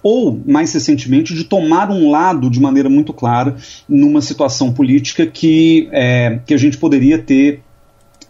ou, 0.00 0.40
mais 0.46 0.72
recentemente, 0.72 1.34
de 1.34 1.42
tomar 1.42 1.90
um 1.90 2.12
lado 2.12 2.48
de 2.48 2.60
maneira 2.60 2.88
muito 2.88 3.12
clara 3.12 3.56
numa 3.88 4.20
situação 4.20 4.72
política 4.72 5.26
que, 5.26 5.88
é, 5.90 6.38
que 6.46 6.54
a 6.54 6.56
gente 6.56 6.78
poderia 6.78 7.18
ter 7.18 7.60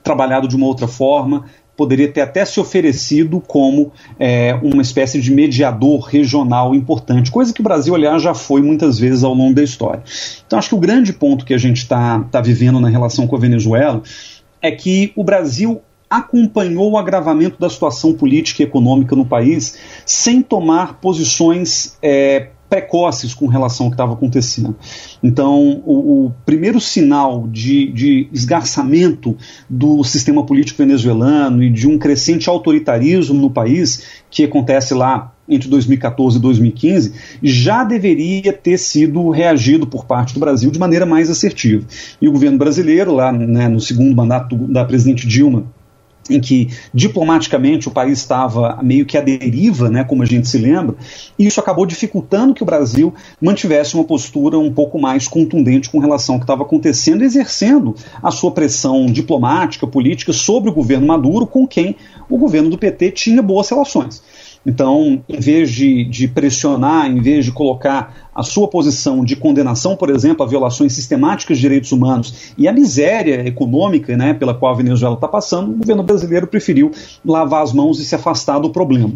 trabalhado 0.02 0.48
de 0.48 0.56
uma 0.56 0.64
outra 0.64 0.88
forma, 0.88 1.44
poderia 1.76 2.10
ter 2.10 2.22
até 2.22 2.42
se 2.46 2.58
oferecido 2.58 3.42
como 3.46 3.92
é, 4.18 4.58
uma 4.62 4.80
espécie 4.80 5.20
de 5.20 5.30
mediador 5.30 6.00
regional 6.06 6.74
importante, 6.74 7.30
coisa 7.30 7.52
que 7.52 7.60
o 7.60 7.64
Brasil, 7.64 7.94
aliás, 7.94 8.22
já 8.22 8.32
foi 8.32 8.62
muitas 8.62 8.98
vezes 8.98 9.22
ao 9.22 9.34
longo 9.34 9.52
da 9.52 9.62
história. 9.62 10.02
Então, 10.46 10.58
acho 10.58 10.70
que 10.70 10.74
o 10.74 10.80
grande 10.80 11.12
ponto 11.12 11.44
que 11.44 11.52
a 11.52 11.58
gente 11.58 11.78
está 11.78 12.20
tá 12.30 12.40
vivendo 12.40 12.80
na 12.80 12.88
relação 12.88 13.26
com 13.26 13.36
a 13.36 13.38
Venezuela 13.38 14.02
é 14.62 14.70
que 14.70 15.12
o 15.14 15.22
Brasil 15.22 15.82
acompanhou 16.18 16.92
o 16.92 16.98
agravamento 16.98 17.58
da 17.58 17.68
situação 17.68 18.12
política 18.12 18.62
e 18.62 18.66
econômica 18.66 19.16
no 19.16 19.26
país 19.26 19.78
sem 20.06 20.42
tomar 20.42 21.00
posições 21.00 21.96
é, 22.00 22.50
precoces 22.68 23.34
com 23.34 23.46
relação 23.46 23.86
ao 23.86 23.90
que 23.90 23.94
estava 23.94 24.14
acontecendo. 24.14 24.74
Então, 25.22 25.82
o, 25.84 26.26
o 26.26 26.34
primeiro 26.44 26.80
sinal 26.80 27.46
de, 27.48 27.92
de, 27.92 28.28
esgarçamento 28.32 29.36
do 29.68 30.02
sistema 30.02 30.44
político 30.44 30.78
venezuelano 30.78 31.62
e 31.62 31.70
de 31.70 31.86
um 31.86 31.98
crescente 31.98 32.48
autoritarismo 32.48 33.40
no 33.40 33.50
país, 33.50 34.22
que 34.30 34.44
acontece 34.44 34.94
lá 34.94 35.32
entre 35.48 35.68
2014 35.68 36.38
e 36.38 36.40
2015, 36.40 37.12
já 37.42 37.84
deveria 37.84 38.52
ter 38.52 38.78
sido 38.78 39.30
reagido 39.30 39.86
por 39.86 40.04
parte 40.04 40.34
do 40.34 40.40
Brasil 40.40 40.70
de 40.70 40.78
maneira 40.78 41.04
mais 41.04 41.28
assertiva. 41.28 41.86
E 42.20 42.28
o 42.28 42.32
governo 42.32 42.58
brasileiro, 42.58 43.14
lá 43.14 43.30
né, 43.30 43.68
no 43.68 43.78
segundo 43.78 44.14
mandato 44.16 44.56
da 44.56 44.84
presidente 44.84 45.26
Dilma, 45.28 45.64
em 46.28 46.40
que 46.40 46.70
diplomaticamente 46.92 47.88
o 47.88 47.90
país 47.90 48.18
estava 48.18 48.78
meio 48.82 49.04
que 49.04 49.16
à 49.16 49.20
deriva, 49.20 49.90
né, 49.90 50.04
como 50.04 50.22
a 50.22 50.26
gente 50.26 50.48
se 50.48 50.58
lembra, 50.58 50.96
e 51.38 51.46
isso 51.46 51.60
acabou 51.60 51.84
dificultando 51.86 52.54
que 52.54 52.62
o 52.62 52.66
Brasil 52.66 53.14
mantivesse 53.40 53.94
uma 53.94 54.04
postura 54.04 54.58
um 54.58 54.72
pouco 54.72 54.98
mais 54.98 55.28
contundente 55.28 55.90
com 55.90 55.98
relação 55.98 56.36
ao 56.36 56.38
que 56.38 56.44
estava 56.44 56.62
acontecendo, 56.62 57.22
exercendo 57.22 57.94
a 58.22 58.30
sua 58.30 58.50
pressão 58.50 59.06
diplomática, 59.06 59.86
política 59.86 60.32
sobre 60.32 60.70
o 60.70 60.72
governo 60.72 61.06
Maduro, 61.06 61.46
com 61.46 61.66
quem 61.66 61.96
o 62.28 62.38
governo 62.38 62.70
do 62.70 62.78
PT 62.78 63.10
tinha 63.12 63.42
boas 63.42 63.68
relações. 63.68 64.22
Então, 64.66 65.22
em 65.28 65.40
vez 65.40 65.70
de, 65.70 66.04
de, 66.04 66.26
pressionar, 66.26 67.10
em 67.10 67.20
vez 67.20 67.44
de 67.44 67.52
colocar 67.52 68.30
a 68.34 68.42
sua 68.42 68.66
posição 68.66 69.24
de 69.24 69.36
condenação, 69.36 69.96
por 69.96 70.10
exemplo, 70.10 70.44
a 70.44 70.48
violações 70.48 70.92
sistemáticas 70.92 71.58
de 71.58 71.62
direitos 71.62 71.92
humanos 71.92 72.54
e 72.56 72.66
a 72.66 72.72
miséria 72.72 73.46
econômica 73.46 74.16
né, 74.16 74.32
pela 74.32 74.54
qual 74.54 74.72
a 74.72 74.76
Venezuela 74.76 75.14
está 75.14 75.28
passando, 75.28 75.72
o 75.72 75.76
governo 75.76 76.02
brasileiro 76.02 76.46
preferiu 76.46 76.90
lavar 77.24 77.62
as 77.62 77.72
mãos 77.72 78.00
e 78.00 78.04
se 78.04 78.14
afastar 78.14 78.58
do 78.58 78.70
problema. 78.70 79.12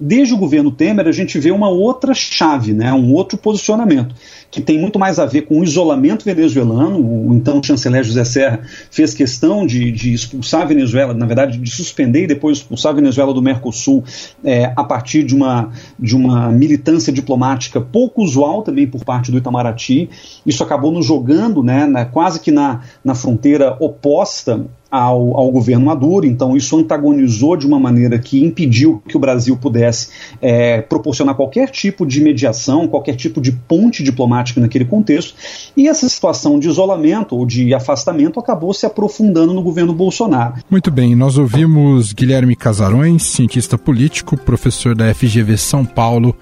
Desde 0.00 0.32
o 0.32 0.36
governo 0.36 0.70
Temer, 0.70 1.08
a 1.08 1.12
gente 1.12 1.40
vê 1.40 1.50
uma 1.50 1.68
outra 1.68 2.14
chave, 2.14 2.72
né, 2.72 2.92
um 2.92 3.12
outro 3.12 3.36
posicionamento, 3.36 4.14
que 4.48 4.60
tem 4.60 4.78
muito 4.78 4.96
mais 4.96 5.18
a 5.18 5.26
ver 5.26 5.42
com 5.42 5.58
o 5.58 5.64
isolamento 5.64 6.24
venezuelano. 6.24 6.98
O 7.00 7.34
então 7.34 7.60
chanceler 7.60 8.04
José 8.04 8.22
Serra 8.22 8.60
fez 8.90 9.12
questão 9.12 9.66
de, 9.66 9.90
de 9.90 10.14
expulsar 10.14 10.62
a 10.62 10.64
Venezuela, 10.64 11.12
na 11.12 11.26
verdade, 11.26 11.58
de 11.58 11.70
suspender 11.70 12.24
e 12.24 12.26
depois 12.28 12.58
expulsar 12.58 12.92
a 12.92 12.94
Venezuela 12.94 13.34
do 13.34 13.42
Mercosul 13.42 14.04
é, 14.44 14.72
a 14.76 14.84
partir 14.84 15.24
de 15.24 15.34
uma, 15.34 15.70
de 15.98 16.14
uma 16.14 16.48
militância 16.48 17.12
diplomática 17.12 17.80
pouco 17.80 18.22
usual 18.22 18.62
também 18.62 18.86
por 18.86 19.04
parte 19.04 19.32
do 19.32 19.38
Itamaraty. 19.38 20.08
Isso 20.46 20.62
acabou 20.62 20.92
nos 20.92 21.06
jogando 21.06 21.60
né, 21.62 21.86
na, 21.86 22.04
quase 22.04 22.38
que 22.38 22.52
na, 22.52 22.82
na 23.04 23.16
fronteira 23.16 23.76
oposta 23.80 24.64
ao, 24.90 25.36
ao, 25.36 25.50
governo 25.50 25.86
Maduro, 25.86 26.26
então 26.26 26.56
isso 26.56 26.78
antagonizou 26.78 27.56
de 27.56 27.66
uma 27.66 27.78
maneira 27.78 28.18
que 28.18 28.42
impediu 28.42 29.02
que 29.06 29.16
o 29.16 29.20
Brasil 29.20 29.56
pudesse 29.56 30.08
é, 30.40 30.80
proporcionar 30.80 31.34
qualquer 31.34 31.70
tipo 31.70 32.06
de 32.06 32.20
mediação, 32.20 32.88
qualquer 32.88 33.14
tipo 33.14 33.40
de 33.40 33.52
ponte 33.52 34.02
diplomática 34.02 34.60
naquele 34.60 34.84
contexto, 34.84 35.34
e 35.76 35.88
essa 35.88 36.08
situação 36.08 36.58
de 36.58 36.68
isolamento 36.68 37.36
ou 37.36 37.44
de 37.44 37.74
afastamento 37.74 38.40
acabou 38.40 38.72
se 38.72 38.86
aprofundando 38.86 39.52
no 39.52 39.62
governo 39.62 39.92
Bolsonaro. 39.92 40.54
Muito 40.70 40.90
bem, 40.90 41.14
nós 41.14 41.36
ouvimos 41.36 42.12
Guilherme 42.12 42.56
Casarões, 42.56 43.24
cientista 43.24 43.76
político, 43.76 44.36
professor 44.36 44.94
da 44.94 45.12
FGV 45.14 45.56
São 45.56 45.84
Paulo, 45.84 46.34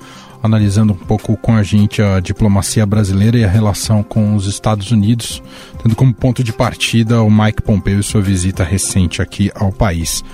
analisando 0.47 0.93
um 0.93 0.97
pouco 0.97 1.37
com 1.37 1.55
a 1.55 1.63
gente 1.63 2.01
a 2.01 2.21
diplomacia 2.21 2.87
brasileira 2.87 3.39
e 3.39 3.45
a 3.45 3.49
relação 3.49 4.03
com 4.03 4.35
os 4.35 4.47
Estados 4.47 4.91
Unidos, 4.91 5.43
tendo 5.83 5.95
como 5.95 6.15
ponto 6.15 6.43
de 6.43 6.53
partida 6.53 7.23
o 7.23 7.31
Mike 7.31 7.63
Pompeo 7.63 8.01
e 8.01 8.03
sua 8.03 8.21
visita 8.21 8.65
recente 8.65 9.21
aqui 9.21 9.51
ao 9.55 9.73
país. 9.73 10.25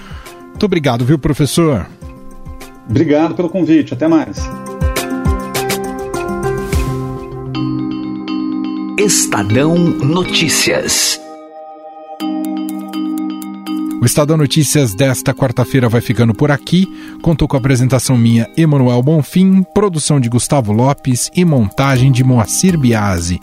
Muito 0.48 0.66
obrigado, 0.66 1.04
viu, 1.04 1.18
professor? 1.18 1.86
Obrigado 2.88 3.34
pelo 3.34 3.48
convite. 3.48 3.94
Até 3.94 4.06
mais. 4.06 4.38
Estadão 8.98 9.76
Notícias. 9.76 11.21
O 14.02 14.04
Estadão 14.04 14.36
Notícias 14.36 14.94
desta 14.96 15.32
quarta-feira 15.32 15.88
vai 15.88 16.00
ficando 16.00 16.34
por 16.34 16.50
aqui. 16.50 16.88
Contou 17.22 17.46
com 17.46 17.56
a 17.56 17.60
apresentação 17.60 18.18
minha, 18.18 18.50
Emanuel 18.56 19.00
Bonfim, 19.00 19.62
produção 19.62 20.18
de 20.18 20.28
Gustavo 20.28 20.72
Lopes 20.72 21.30
e 21.36 21.44
montagem 21.44 22.10
de 22.10 22.24
Moacir 22.24 22.76
Biasi. 22.76 23.38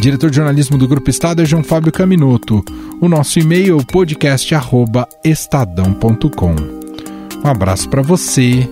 Diretor 0.00 0.28
de 0.28 0.34
jornalismo 0.34 0.76
do 0.76 0.88
Grupo 0.88 1.08
Estado 1.08 1.42
é 1.42 1.44
João 1.44 1.62
Fábio 1.62 1.92
Caminoto. 1.92 2.64
O 3.00 3.08
nosso 3.08 3.38
e-mail 3.38 3.78
é 3.78 3.84
podcast@estadão.com. 3.84 6.56
Um 7.44 7.48
abraço 7.48 7.88
para 7.88 8.02
você 8.02 8.68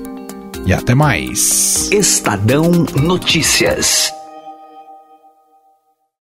e 0.66 0.72
até 0.72 0.92
mais. 0.92 1.88
Estadão 1.92 2.84
Notícias. 3.00 4.17